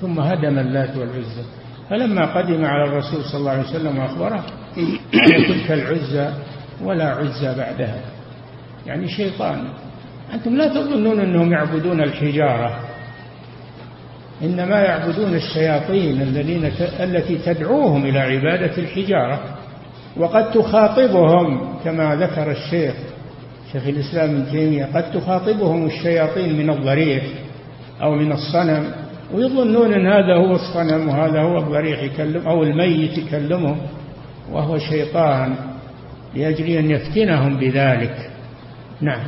[0.00, 1.44] ثم هدم اللات والعزة.
[1.90, 4.44] فلما قدم على الرسول صلى الله عليه وسلم وأخبره
[5.46, 6.30] تلك العزى
[6.82, 8.00] ولا عزى بعدها.
[8.86, 9.68] يعني شيطان.
[10.34, 12.80] أنتم لا تظنون أنهم يعبدون الحجارة.
[14.42, 16.70] إنما يعبدون الشياطين الذين
[17.00, 19.40] التي تدعوهم إلى عبادة الحجارة.
[20.16, 22.94] وقد تخاطبهم كما ذكر الشيخ
[23.76, 27.24] شيخ الإسلام ابن تيمية قد تخاطبهم الشياطين من الضريح
[28.02, 28.92] أو من الصنم
[29.34, 33.78] ويظنون أن هذا هو الصنم وهذا هو الضريح يكلم أو الميت يكلمهم
[34.52, 35.54] وهو شيطان
[36.34, 38.30] لأجل أن يفتنهم بذلك.
[39.00, 39.22] نعم.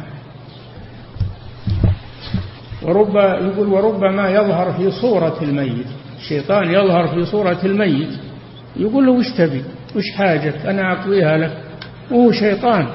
[2.83, 5.87] ورب يقول وربما يظهر في صورة الميت
[6.19, 8.19] الشيطان يظهر في صورة الميت
[8.77, 9.65] يقول له وش تبي؟
[9.97, 11.63] وش حاجك أنا أعطيها لك
[12.11, 12.87] وهو شيطان.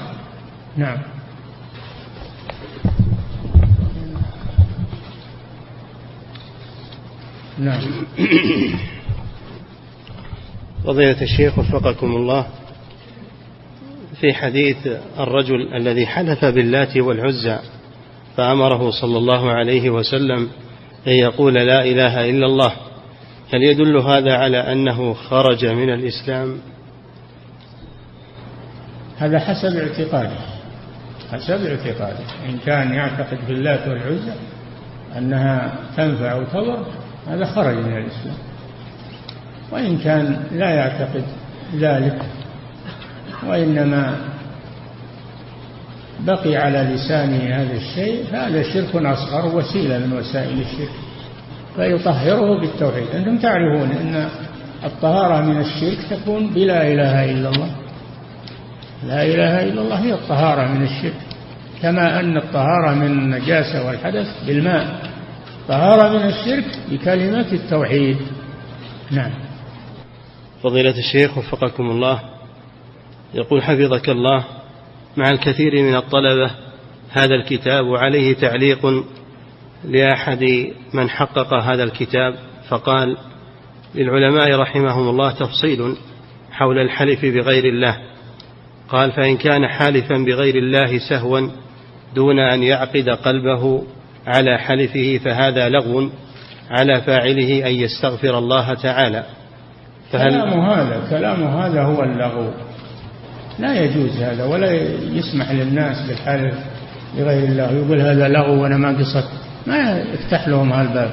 [0.77, 1.12] نعم.
[7.59, 7.81] نعم.
[10.85, 12.47] فضيلة الشيخ وفقكم الله.
[14.21, 14.87] في حديث
[15.19, 17.59] الرجل الذي حلف باللات والعزى
[18.37, 20.49] فأمره صلى الله عليه وسلم
[21.07, 22.73] أن يقول لا إله إلا الله.
[23.53, 26.57] هل يدل هذا على أنه خرج من الإسلام؟
[29.17, 30.37] هذا حسب اعتقاده.
[31.31, 32.25] حسب اعتقاده.
[32.49, 34.33] إن كان يعتقد في اللات والعزى
[35.17, 37.02] أنها تنفع وتضر.
[37.27, 38.37] هذا خرج من الإسلام.
[39.71, 41.23] وإن كان لا يعتقد
[41.75, 42.21] ذلك
[43.47, 44.17] وإنما
[46.19, 50.95] بقي على لسانه هذا الشيء فهذا شرك أصغر وسيلة من وسائل الشرك
[51.75, 53.07] فيطهره بالتوحيد.
[53.15, 54.29] أنتم تعرفون أن
[54.83, 57.69] الطهارة من الشرك تكون بلا إله إلا الله.
[59.07, 61.21] لا إله إلا الله هي الطهارة من الشرك
[61.81, 65.12] كما أن الطهارة من النجاسة والحدث بالماء.
[65.67, 68.17] طهارة من الشرك بكلمة التوحيد.
[69.11, 69.31] نعم.
[70.63, 72.19] فضيلة الشيخ وفقكم الله
[73.33, 74.45] يقول حفظك الله
[75.17, 76.51] مع الكثير من الطلبة
[77.11, 79.05] هذا الكتاب وعليه تعليق
[79.83, 80.43] لأحد
[80.93, 82.35] من حقق هذا الكتاب
[82.69, 83.17] فقال
[83.95, 85.97] للعلماء رحمهم الله تفصيل
[86.51, 87.97] حول الحلف بغير الله.
[88.89, 91.49] قال فإن كان حالفا بغير الله سهوا
[92.15, 93.83] دون أن يعقد قلبه
[94.27, 96.09] على حلفه فهذا لغو
[96.69, 99.23] على فاعله أن يستغفر الله تعالى.
[100.11, 102.51] فهل كلام هذا كلام هذا هو اللغو.
[103.59, 104.71] لا يجوز هذا ولا
[105.11, 106.55] يسمح للناس بالحلف
[107.17, 107.71] لغير الله.
[107.71, 109.29] يقول هذا لغو وأنا ما قصدت.
[109.67, 111.11] ما يفتح لهم هالباب.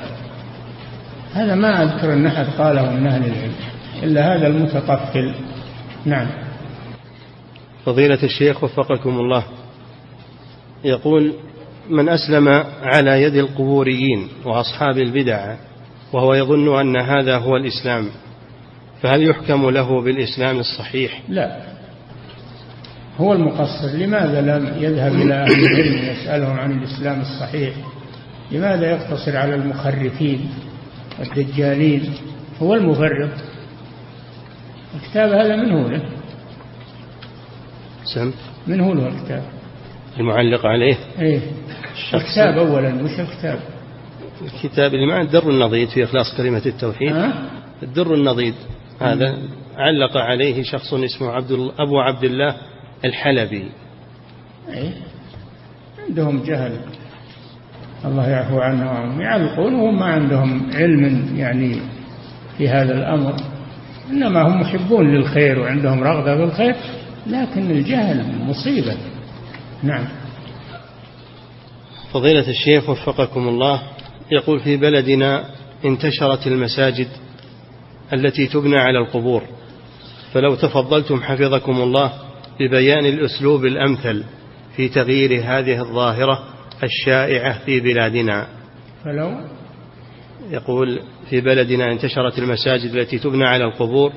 [1.34, 3.54] هذا ما أذكر أن أحد قاله من أهل العلم.
[4.02, 5.34] إلا هذا المتطفل
[6.04, 6.26] نعم.
[7.86, 9.44] فضيلة الشيخ وفقكم الله.
[10.84, 11.32] يقول
[11.91, 12.49] من أسلم
[12.82, 15.57] على يد القبوريين وأصحاب البدع
[16.12, 18.07] وهو يظن أن هذا هو الإسلام.
[19.03, 21.57] فهل يحكم له بالإسلام الصحيح؟ لا.
[23.18, 27.74] هو المقصر لماذا لم يذهب إلى أهل العلم يسألهم عن الإسلام الصحيح؟
[28.51, 30.51] لماذا يقتصر على المخرفين
[31.20, 32.14] الدجالين؟
[32.62, 33.30] هو المفرط.
[34.95, 36.03] الكتاب هذا من هو له
[38.14, 38.32] سم.
[38.66, 39.43] من هو له الكتاب؟
[40.18, 40.97] المعلق عليه.
[41.20, 41.41] إيه.
[42.14, 43.61] الكتاب اولا وش الكتاب؟
[44.55, 47.12] الكتاب اللي معه الدر النضيد في إخلاص كلمة التوحيد.
[47.12, 47.32] ها؟
[47.82, 48.55] الدر النضيد
[49.01, 49.38] هذا
[49.76, 52.57] علق عليه شخص اسمه عبد أبو عبد الله
[53.05, 53.64] الحلبي.
[54.68, 54.93] إيه
[56.09, 56.80] عندهم جهل.
[58.05, 61.80] الله يعفو عنهم يعلقون وهم ما عندهم علم يعني
[62.59, 63.34] في هذا الأمر.
[64.11, 66.74] إنما هم محبون للخير وعندهم رغبة بالخير
[67.26, 68.97] لكن الجهل مصيبة.
[69.82, 70.05] نعم.
[72.12, 73.82] فضيلة الشيخ وفقكم الله
[74.30, 75.44] يقول في بلدنا
[75.84, 77.08] انتشرت المساجد
[78.12, 79.42] التي تبنى على القبور.
[80.32, 82.12] فلو تفضلتم حفظكم الله
[82.61, 84.24] ببيان الأسلوب الأمثل
[84.76, 86.44] في تغيير هذه الظاهرة
[86.82, 88.46] الشائعة في بلادنا.
[89.04, 89.40] فلو؟
[90.50, 94.12] يقول في بلدنا انتشرت المساجد التي تبنى على القبور.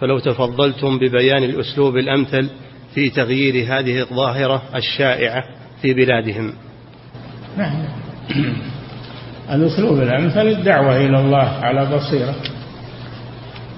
[0.00, 2.50] فلو تفضلتم ببيان الأسلوب الأمثل
[2.94, 5.44] في تغيير هذه الظاهرة الشائعة
[5.82, 6.52] في بلادهم.
[7.56, 7.72] نعم.
[9.50, 12.34] الأسلوب الأمثل الدعوة إلى الله على بصيرة.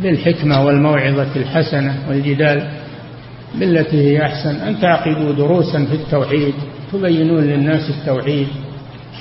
[0.01, 2.71] بالحكمة والموعظة الحسنة والجدال
[3.55, 4.57] بالتي هي أحسن.
[4.57, 6.55] أن تعقدوا دروسا في التوحيد
[6.93, 8.49] تبينون للناس التوحيد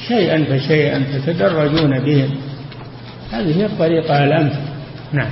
[0.07, 2.29] شيئا فشيئا تتدرجون بهم
[3.31, 4.61] هذه هي الطريقة الأمثل.
[5.13, 5.31] نعم.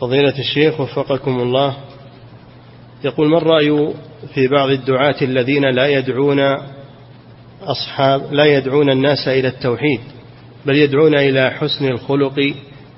[0.00, 1.76] فضيلة الشيخ وفقكم الله.
[3.04, 3.92] يقول ما الرأي
[4.34, 6.38] في بعض الدعاة الذين لا يدعون
[7.62, 10.00] أصحاب لا يدعون الناس إلى التوحيد
[10.66, 12.34] بل يدعون إلى حسن الخلق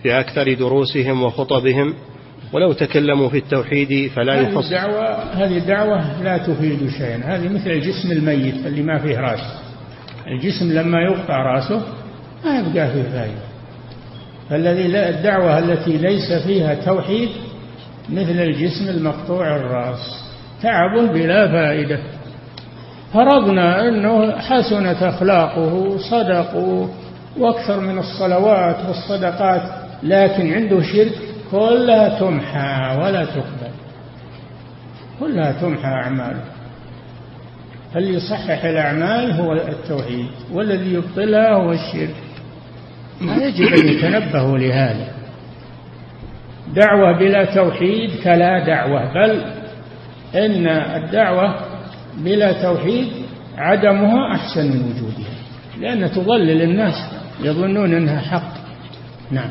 [0.03, 1.95] في أكثر دروسهم وخطبهم
[2.53, 7.21] ولو تكلموا في التوحيد فلا يخص الدعوة هذه الدعوة لا تفيد شيئا.
[7.25, 9.41] هذه مثل الجسم الميت اللي ما فيه رأس.
[10.27, 11.83] الجسم لما يقطع رأسه
[12.45, 13.41] ما يبقى فيه فائدة
[14.51, 17.29] فالذي لا الدعوة التي ليس فيها توحيد
[18.09, 20.25] مثل الجسم المقطوع الرأس.
[20.63, 21.99] تعب بلا فائدة
[23.15, 26.55] فرضنا أنه حسنت أخلاقه صدق
[27.39, 29.63] وأكثر من الصلوات والصدقات
[30.03, 31.13] لكن عنده شرك
[31.51, 33.73] كلها تمحى ولا تقبل.
[35.21, 36.45] كلها تمحى أعماله.
[37.95, 42.15] فاللي يصحح الأعمال هو التوحيد والذي يبطلها هو الشرك.
[43.21, 45.09] يجب أن يتنبهوا لهذا.
[46.75, 49.43] دعوة بلا توحيد كلا دعوة بل
[50.35, 51.70] إن الدعوة
[52.17, 53.09] بلا توحيد
[53.57, 55.35] عدمها أحسن من وجودها
[55.79, 56.95] لأن تضلل الناس
[57.41, 58.55] يظنون أنها حق.
[59.31, 59.51] نعم.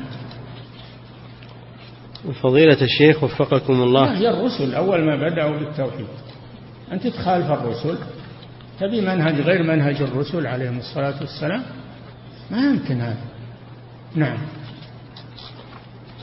[2.43, 4.18] فضيلة الشيخ وفقكم الله.
[4.18, 6.07] هي الرسل؟ أول ما بدأوا بالتوحيد.
[6.91, 7.97] أنت تخالف الرسل.
[8.80, 11.64] تبي منهج غير منهج الرسل عليهم الصلاة والسلام؟
[12.51, 13.24] ما يمكن هذا.
[14.16, 14.38] نعم.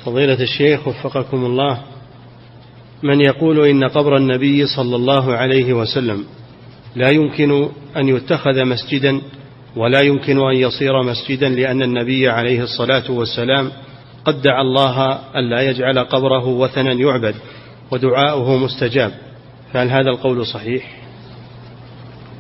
[0.05, 1.83] فضيلة الشيخ وفقكم الله.
[3.03, 6.25] من يقول إن قبر النبي صلى الله عليه وسلم
[6.97, 9.21] لا يمكن أن يتخذ مسجدا
[9.77, 13.71] ولا يمكن أن يصير مسجدا لأن النبي عليه الصلاة والسلام
[14.25, 17.35] قد دعا الله ألا يجعل قبره وثنا يعبد
[17.91, 19.13] ودعاؤه مستجاب.
[19.73, 20.83] فهل هذا القول صحيح؟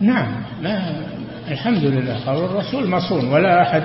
[0.00, 1.06] نعم ما
[1.50, 2.24] الحمد لله.
[2.26, 3.32] قول الرسول مصون.
[3.32, 3.82] ولا أحد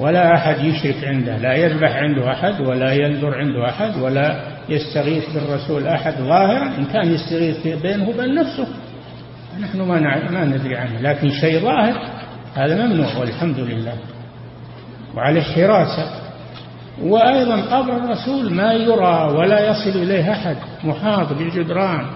[0.00, 1.38] ولا أحد يشرك عنده.
[1.38, 7.12] لا يذبح عنده أحد ولا ينذر عنده أحد ولا يستغيث بالرسول أحد ظاهرا إن كان
[7.12, 8.66] يستغيث بينه وبين نفسه.
[9.60, 10.00] نحن ما
[10.30, 11.94] ما ندري عنه لكن شيء ظاهر
[12.54, 13.94] هذا ممنوع والحمد لله.
[15.16, 16.06] وعلى حراسة
[17.02, 22.06] وأيضا قبر الرسول ما يرى ولا يصل إليه أحد محاط بالجدران.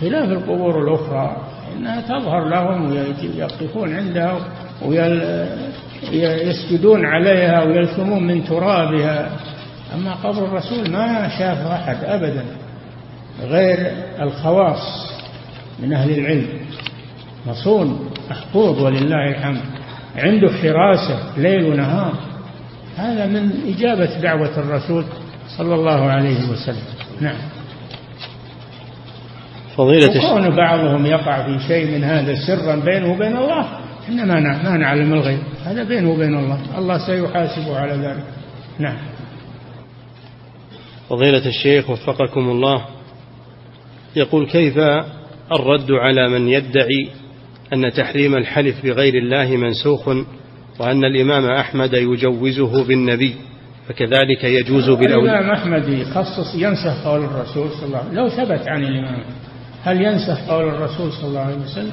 [0.00, 1.36] خلاف القبور الأخرى
[1.76, 4.38] إنها تظهر لهم ويقفون عندها
[6.12, 9.30] ويسجدون عليها ويلثمون من ترابها.
[9.94, 12.44] أما قبر الرسول ما شاف أحد أبدا
[13.42, 15.10] غير الخواص
[15.78, 16.48] من أهل العلم.
[17.46, 19.60] مصون محفوظ ولله الحمد.
[20.16, 22.14] عنده حراسة ليل ونهار.
[22.96, 25.04] هذا من إجابة دعوة الرسول
[25.58, 26.84] صلى الله عليه وسلم.
[27.20, 27.36] نعم.
[29.76, 33.66] فضيلة وكون بعضهم يقع في شيء من هذا سرا بينه وبين الله
[34.04, 35.38] إحنا ما ما نعلم الغيب.
[35.64, 36.58] هذا بينه وبين الله.
[36.78, 38.24] الله سيحاسبه على ذلك.
[38.78, 38.96] نعم.
[41.10, 42.84] فضيلة الشيخ وفقكم الله.
[44.16, 44.78] يقول كيف
[45.52, 47.08] الرد على من يدعي
[47.72, 50.08] أن تحريم الحلف بغير الله منسوخ
[50.78, 53.34] وأن الإمام أحمد يجوزه بالنبي
[53.88, 58.18] فكذلك يجوز بالأولى؟ الإمام أحمد يخصص ينسخ قول الرسول صلى الله عليه وسلم.
[58.18, 59.24] لو ثبت عن الإمام
[59.84, 61.92] هل ينسخ قول الرسول صلى الله عليه وسلم؟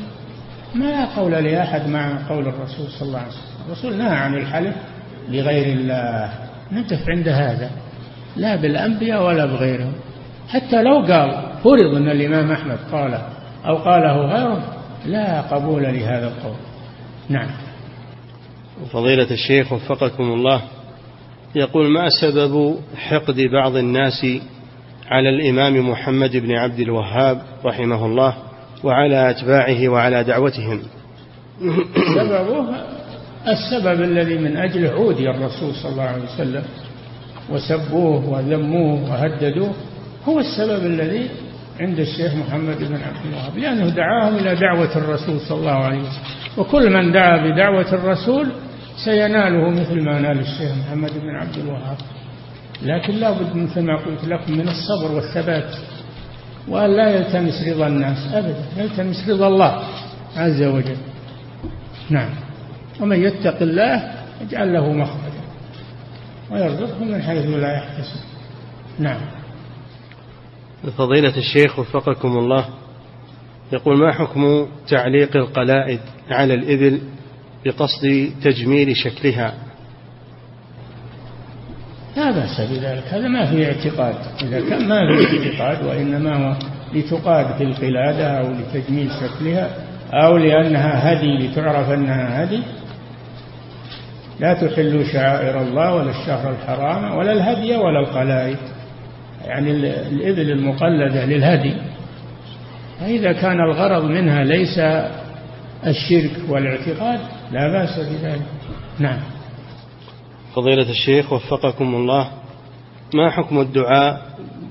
[0.76, 3.66] ما قول لأحد مع قول الرسول صلى الله عليه وسلم.
[3.68, 4.76] الرسول نهى عن الحلف
[5.30, 6.34] لغير الله.
[6.72, 7.72] نقف عند هذا.
[8.36, 9.94] لا بالأنبياء ولا بغيرهم.
[10.50, 13.22] حتى لو قال فرض أن الإمام أحمد قال
[13.66, 14.64] أو قاله غيره
[15.06, 16.56] لا قبول لهذا القول.
[17.30, 17.50] نعم.
[18.92, 20.62] فضيلة الشيخ وفقكم الله
[21.56, 24.26] يقول ما سبب حقد بعض الناس
[25.08, 28.34] على الإمام محمد بن عبد الوهاب رحمه الله
[28.84, 30.82] وعلى أتباعه وعلى دعوتهم؟
[32.16, 32.66] سببه
[33.48, 36.64] السبب الذي من أجله عودي الرسول صلى الله عليه وسلم
[37.54, 39.74] وسبوه وذموه وهددوه
[40.26, 41.30] هو السبب الذي
[41.80, 46.24] عند الشيخ محمد بن عبد الوهاب لأنه دعاهم إلى دعوة الرسول صلى الله عليه وسلم.
[46.58, 48.48] وكل من دعا بدعوة الرسول
[49.06, 51.98] سيناله مثل ما نال الشيخ محمد بن عبد الوهاب.
[52.82, 55.76] لكن لا بد مثل ما قلت لكم من الصبر والثبات.
[56.68, 59.84] وأن لا يلتمس رضا الناس أبدا يلتمس رضا الله
[60.38, 60.98] عز وجل.
[62.10, 62.30] نعم.
[63.00, 64.12] ومن يتق الله
[64.42, 65.31] يجعل له مخرجا.
[66.52, 68.20] ويرزقه من حيث لا يحتسب.
[69.00, 69.22] نعم.
[70.98, 72.66] فضيلة الشيخ وفقكم الله
[73.74, 76.00] يقول ما حكم تعليق القلائد
[76.30, 77.02] على الإبل
[77.66, 79.54] بقصد تجميل شكلها؟
[82.18, 84.16] لا بأس بذلك هذا ما في اعتقاد.
[84.42, 86.56] إذا كان ما في اعتقاد وإنما هو
[86.94, 89.76] لتقاد في القلادة أو لتجميل شكلها
[90.14, 92.64] أو لأنها هدي لتعرف أنها هدي
[94.42, 98.58] لا تحلوا شعائر الله ولا الشهر الحرام ولا الهدي ولا القلائد.
[99.46, 99.72] يعني
[100.10, 101.74] الإبل المقلدة للهدي.
[103.00, 104.80] فإذا كان الغرض منها ليس
[105.88, 107.20] الشرك والاعتقاد
[107.52, 108.46] لا بأس بذلك.
[109.00, 109.20] نعم.
[110.56, 112.28] فضيلة الشيخ وفقكم الله
[113.14, 114.22] ما حكم الدعاء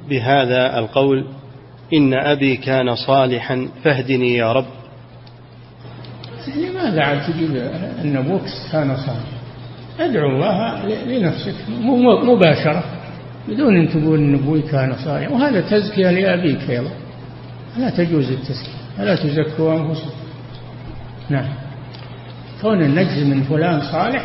[0.08, 1.26] بهذا القول؟
[1.94, 4.66] إن أبي كان صالحا فاهدني يا رب.
[6.56, 7.56] لماذا عاد تجيب
[8.04, 8.42] أن أبوك
[8.72, 9.39] كان صالحا؟
[10.00, 11.54] ادعو الله لنفسك.
[12.24, 12.84] مباشرة
[13.48, 16.90] بدون أن تقول أن أبوي كان صالحا وهذا تزكية لأبيك أيضا
[17.78, 18.80] لا تجوز التزكية.
[19.00, 20.10] ألا تزكوا أنفسكم.
[21.30, 21.48] نعم.
[22.62, 24.24] كون النجز من فلان صالح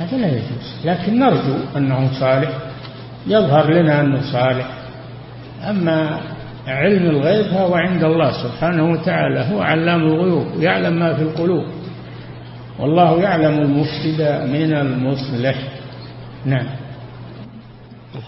[0.00, 0.66] هذا لا يجوز.
[0.84, 2.50] لكن نرجو أنه صالح.
[3.26, 4.66] يظهر لنا أنه صالح.
[5.70, 6.20] أما
[6.66, 9.40] علم الغيب فهو عند الله سبحانه وتعالى.
[9.52, 11.64] هو علام الغيوب يعلم ما في القلوب.
[12.78, 14.20] والله يعلم المفسد
[14.50, 15.56] من المصلح.
[16.44, 16.66] نعم.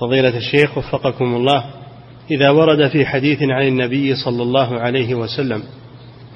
[0.00, 1.64] فضيلة الشيخ وفقكم الله
[2.30, 5.62] إذا ورد في حديث عن النبي صلى الله عليه وسلم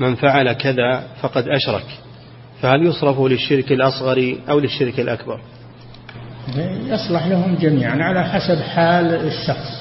[0.01, 1.87] من فعل كذا فقد أشرك
[2.63, 5.41] فهل يصرف للشرك الأصغر أو للشرك الأكبر؟
[6.87, 9.81] يصلح لهم جميعا على حسب حال الشخص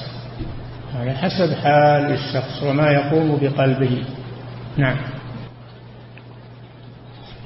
[1.00, 4.04] على حسب حال الشخص وما يقوم بقلبه.
[4.76, 4.96] نعم.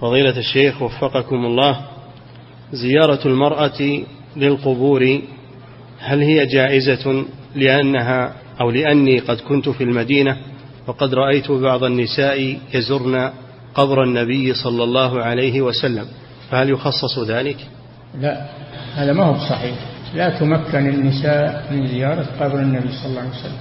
[0.05, 1.81] فضيلة الشيخ وفقكم الله
[2.73, 4.01] زيارة المرأة
[4.37, 5.21] للقبور
[6.01, 7.25] هل هي جائزة
[7.55, 10.37] لأنها أو لأني قد كنت في المدينة
[10.87, 13.31] وقد رأيت بعض النساء يزرن
[13.75, 16.07] قبر النبي صلى الله عليه وسلم
[16.51, 17.57] فهل يخصص ذلك؟
[18.21, 18.47] لا
[18.95, 19.79] هذا ما هو بصحيح
[20.15, 23.61] لا تمكن النساء من زيارة قبر النبي صلى الله عليه وسلم.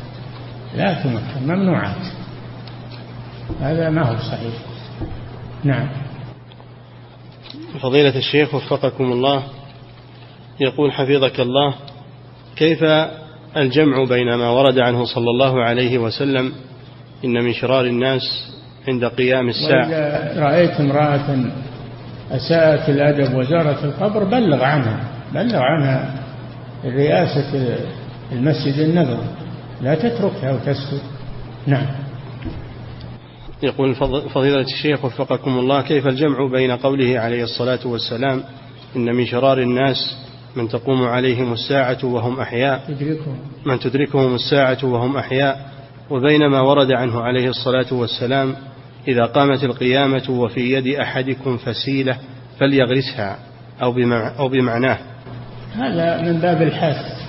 [0.76, 2.06] لا تمكن ممنوعات.
[3.61, 4.53] هذا ما هو صحيح.
[5.64, 6.12] نعم.
[7.82, 9.44] فضيلة الشيخ وفقكم الله.
[10.60, 11.74] يقول حفظك الله
[12.56, 12.84] كيف
[13.58, 16.52] الجمع بين ما ورد عنه صلى الله عليه وسلم
[17.26, 18.22] إن من شرار الناس
[18.88, 21.46] عند قيام الساعة؟ وإذا رأيت امرأة
[22.32, 25.04] أساءت الأدب وزارت القبر بلغ عنها
[25.34, 26.24] بلغ عنها
[26.86, 27.78] رئاسة
[28.32, 29.28] المسجد النبوي.
[29.82, 31.04] لا تتركها وتسكت.
[31.68, 31.86] نعم.
[33.64, 33.95] يقول
[34.30, 38.44] فضيلة الشيخ وفقكم الله كيف الجمع بين قوله عليه الصلاة والسلام
[38.95, 40.18] إن من شرار الناس
[40.56, 42.84] من تقوم عليهم الساعة وهم أحياء؟
[43.65, 45.73] من تدركهم الساعة وهم أحياء.
[46.10, 48.56] وبين ما ورد عنه عليه الصلاة والسلام
[49.07, 52.18] إذا قامت القيامة وفي يد أحدكم فسيلة
[52.60, 53.38] فليغرسها
[53.81, 53.95] أو,
[54.40, 54.98] أو بمعناه.
[55.73, 57.23] هذا من باب الحث.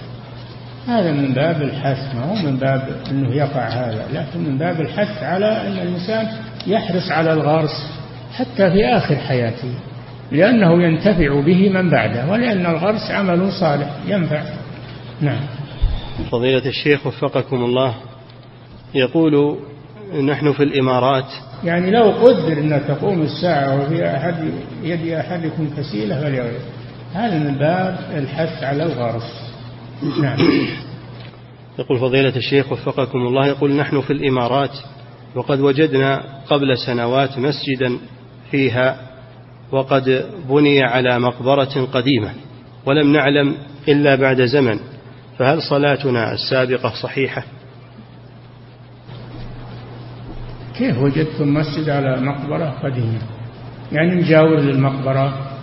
[0.86, 5.22] هذا من باب الحث ما هو من باب أنه يقع هذا لكن من باب الحث
[5.22, 6.26] على أن الإنسان
[6.66, 7.86] يحرص على الغرس
[8.32, 9.74] حتى في آخر حياته
[10.32, 14.42] لأنه ينتفع به من بعده ولأن الغرس عمل صالح ينفع.
[15.20, 15.40] نعم.
[16.30, 17.94] فضيلة الشيخ وفقكم الله
[18.94, 19.58] يقول
[20.24, 21.32] نحن في الإمارات.
[21.64, 24.34] يعني لو قدر أن تقوم الساعة وفي أحد
[24.82, 26.62] يد أحدكم فسيلة فليغرس
[27.14, 29.53] هذا من باب الحث على الغرس.
[31.78, 34.70] يقول فضيلة الشيخ وفقكم الله يقول نحن في الإمارات
[35.34, 37.98] وقد وجدنا قبل سنوات مسجدا
[38.50, 38.96] فيها
[39.72, 42.30] وقد بني على مقبرة قديمة
[42.86, 43.54] ولم نعلم
[43.88, 44.80] إلا بعد زمن
[45.38, 47.44] فهل صلاتنا السابقة صحيحة؟
[50.78, 53.22] كيف وجدتم مسجد على مقبرة قديمة؟
[53.92, 55.53] يعني مجاور للمقبرة؟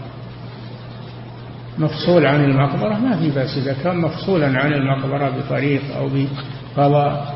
[1.81, 7.35] مفصول عن المقبرة ما في بأس إذا كان مفصولا عن المقبرة بطريق أو بقضاء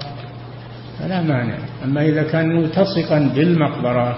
[0.99, 1.57] فلا مانع.
[1.83, 4.17] أما إذا كان ملتصقا بالمقبرة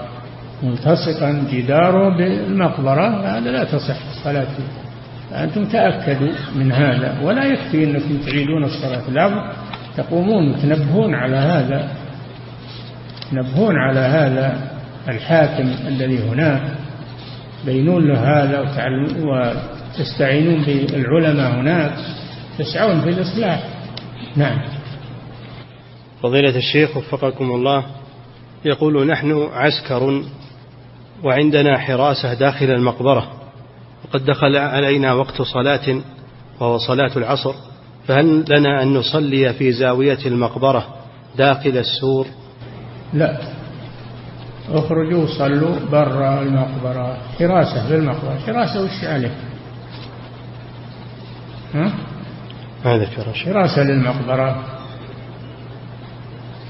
[0.64, 4.88] ملتصقا جداره بالمقبرة هذا لا تصح الصلاة فيه.
[5.32, 9.10] فأنتم تأكدوا من هذا ولا يكفي أنكم تعيدون الصلاة.
[9.10, 9.54] لا
[9.98, 11.88] تقومون وتنبهون على هذا
[13.32, 14.58] تنبهون على هذا
[15.10, 16.62] الحاكم الذي هناك
[17.66, 18.60] بينون له هذا
[20.00, 21.94] تستعينون بالعلماء هناك
[22.60, 23.64] تسعون في الإصلاح.
[24.36, 24.62] نعم.
[26.24, 27.86] فضيلة الشيخ وفقكم الله
[28.66, 30.24] يقول نحن عسكر
[31.24, 33.32] وعندنا حراسة داخل المقبرة
[34.06, 36.02] وقد دخل علينا وقت صلاة
[36.60, 37.54] وهو صلاة العصر
[38.08, 40.88] فهل لنا أن نصلي في زاوية المقبرة
[41.38, 42.28] داخل السور؟
[43.14, 43.38] لا.
[44.70, 49.32] اخرجوا صلوا برا المقبرة حراسة في المقبرة حراسة وش عليه؟
[51.74, 51.94] ها؟
[52.84, 53.46] هذا فراش.
[53.46, 54.64] حراسة للمقبرة.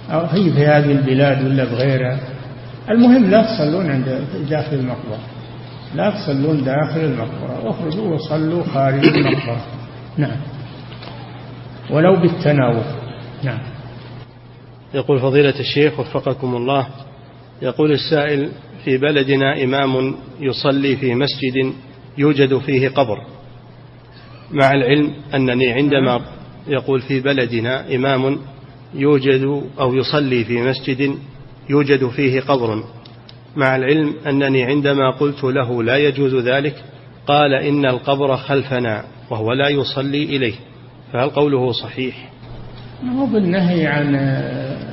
[0.10, 2.20] أو هي في هذه البلاد ولا بغيرها؟
[2.90, 5.20] المهم لا تصلون عند داخل المقبرة.
[5.96, 7.70] لا تصلون داخل المقبرة.
[7.70, 9.62] اخرجوا وصلوا خارج المقبرة.
[10.18, 10.38] نعم.
[11.90, 12.86] ولو بالتناوب.
[13.44, 13.60] نعم.
[14.94, 16.88] يقول فضيلة الشيخ وفقكم الله
[17.62, 18.50] يقول السائل
[18.86, 21.74] في بلدنا إمام يصلي في مسجد
[22.18, 23.37] يوجد فيه قبر.
[24.52, 26.22] مع العلم أنني عندما
[26.68, 28.38] يقول في بلدنا إمام
[28.94, 31.16] يوجد أو يصلي في مسجد
[31.70, 32.84] يوجد فيه قبر.
[33.56, 36.84] مع العلم أنني عندما قلت له لا يجوز ذلك
[37.28, 40.54] قال إن القبر خلفنا وهو لا يصلي إليه
[41.14, 42.30] فهل قوله صحيح؟
[43.16, 44.16] هو بالنهي عن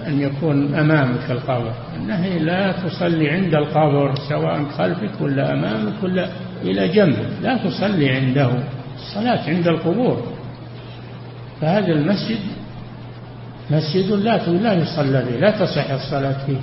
[0.06, 1.72] أن يكون أمامك القبر.
[1.96, 6.28] النهي لا تصلي عند القبر سواء خلفك ولا أمامك ولا
[6.62, 8.50] إلى جنبك لا تصلي عنده.
[8.96, 10.22] الصلاة عند القبور.
[11.60, 12.38] فهذا المسجد
[13.70, 16.60] مسجد لا لا يصلى به لا تصح الصلاة فيه.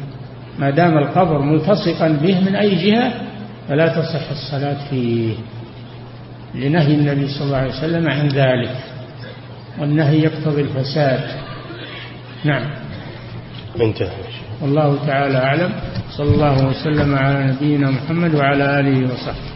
[0.60, 3.14] ما دام القبر ملتصقا به من أي جهة
[3.70, 5.34] فلا تصح الصلاة فيه.
[6.56, 8.76] لنهي النبي صلى الله عليه وسلم عن ذلك.
[9.80, 11.20] والنهي يقتضي الفساد.
[12.44, 12.72] نعم.
[13.82, 14.10] انتهى
[14.62, 15.72] والله تعالى أعلم.
[16.18, 19.51] صلى الله وسلم على نبينا محمد وعلى آله وصحبه.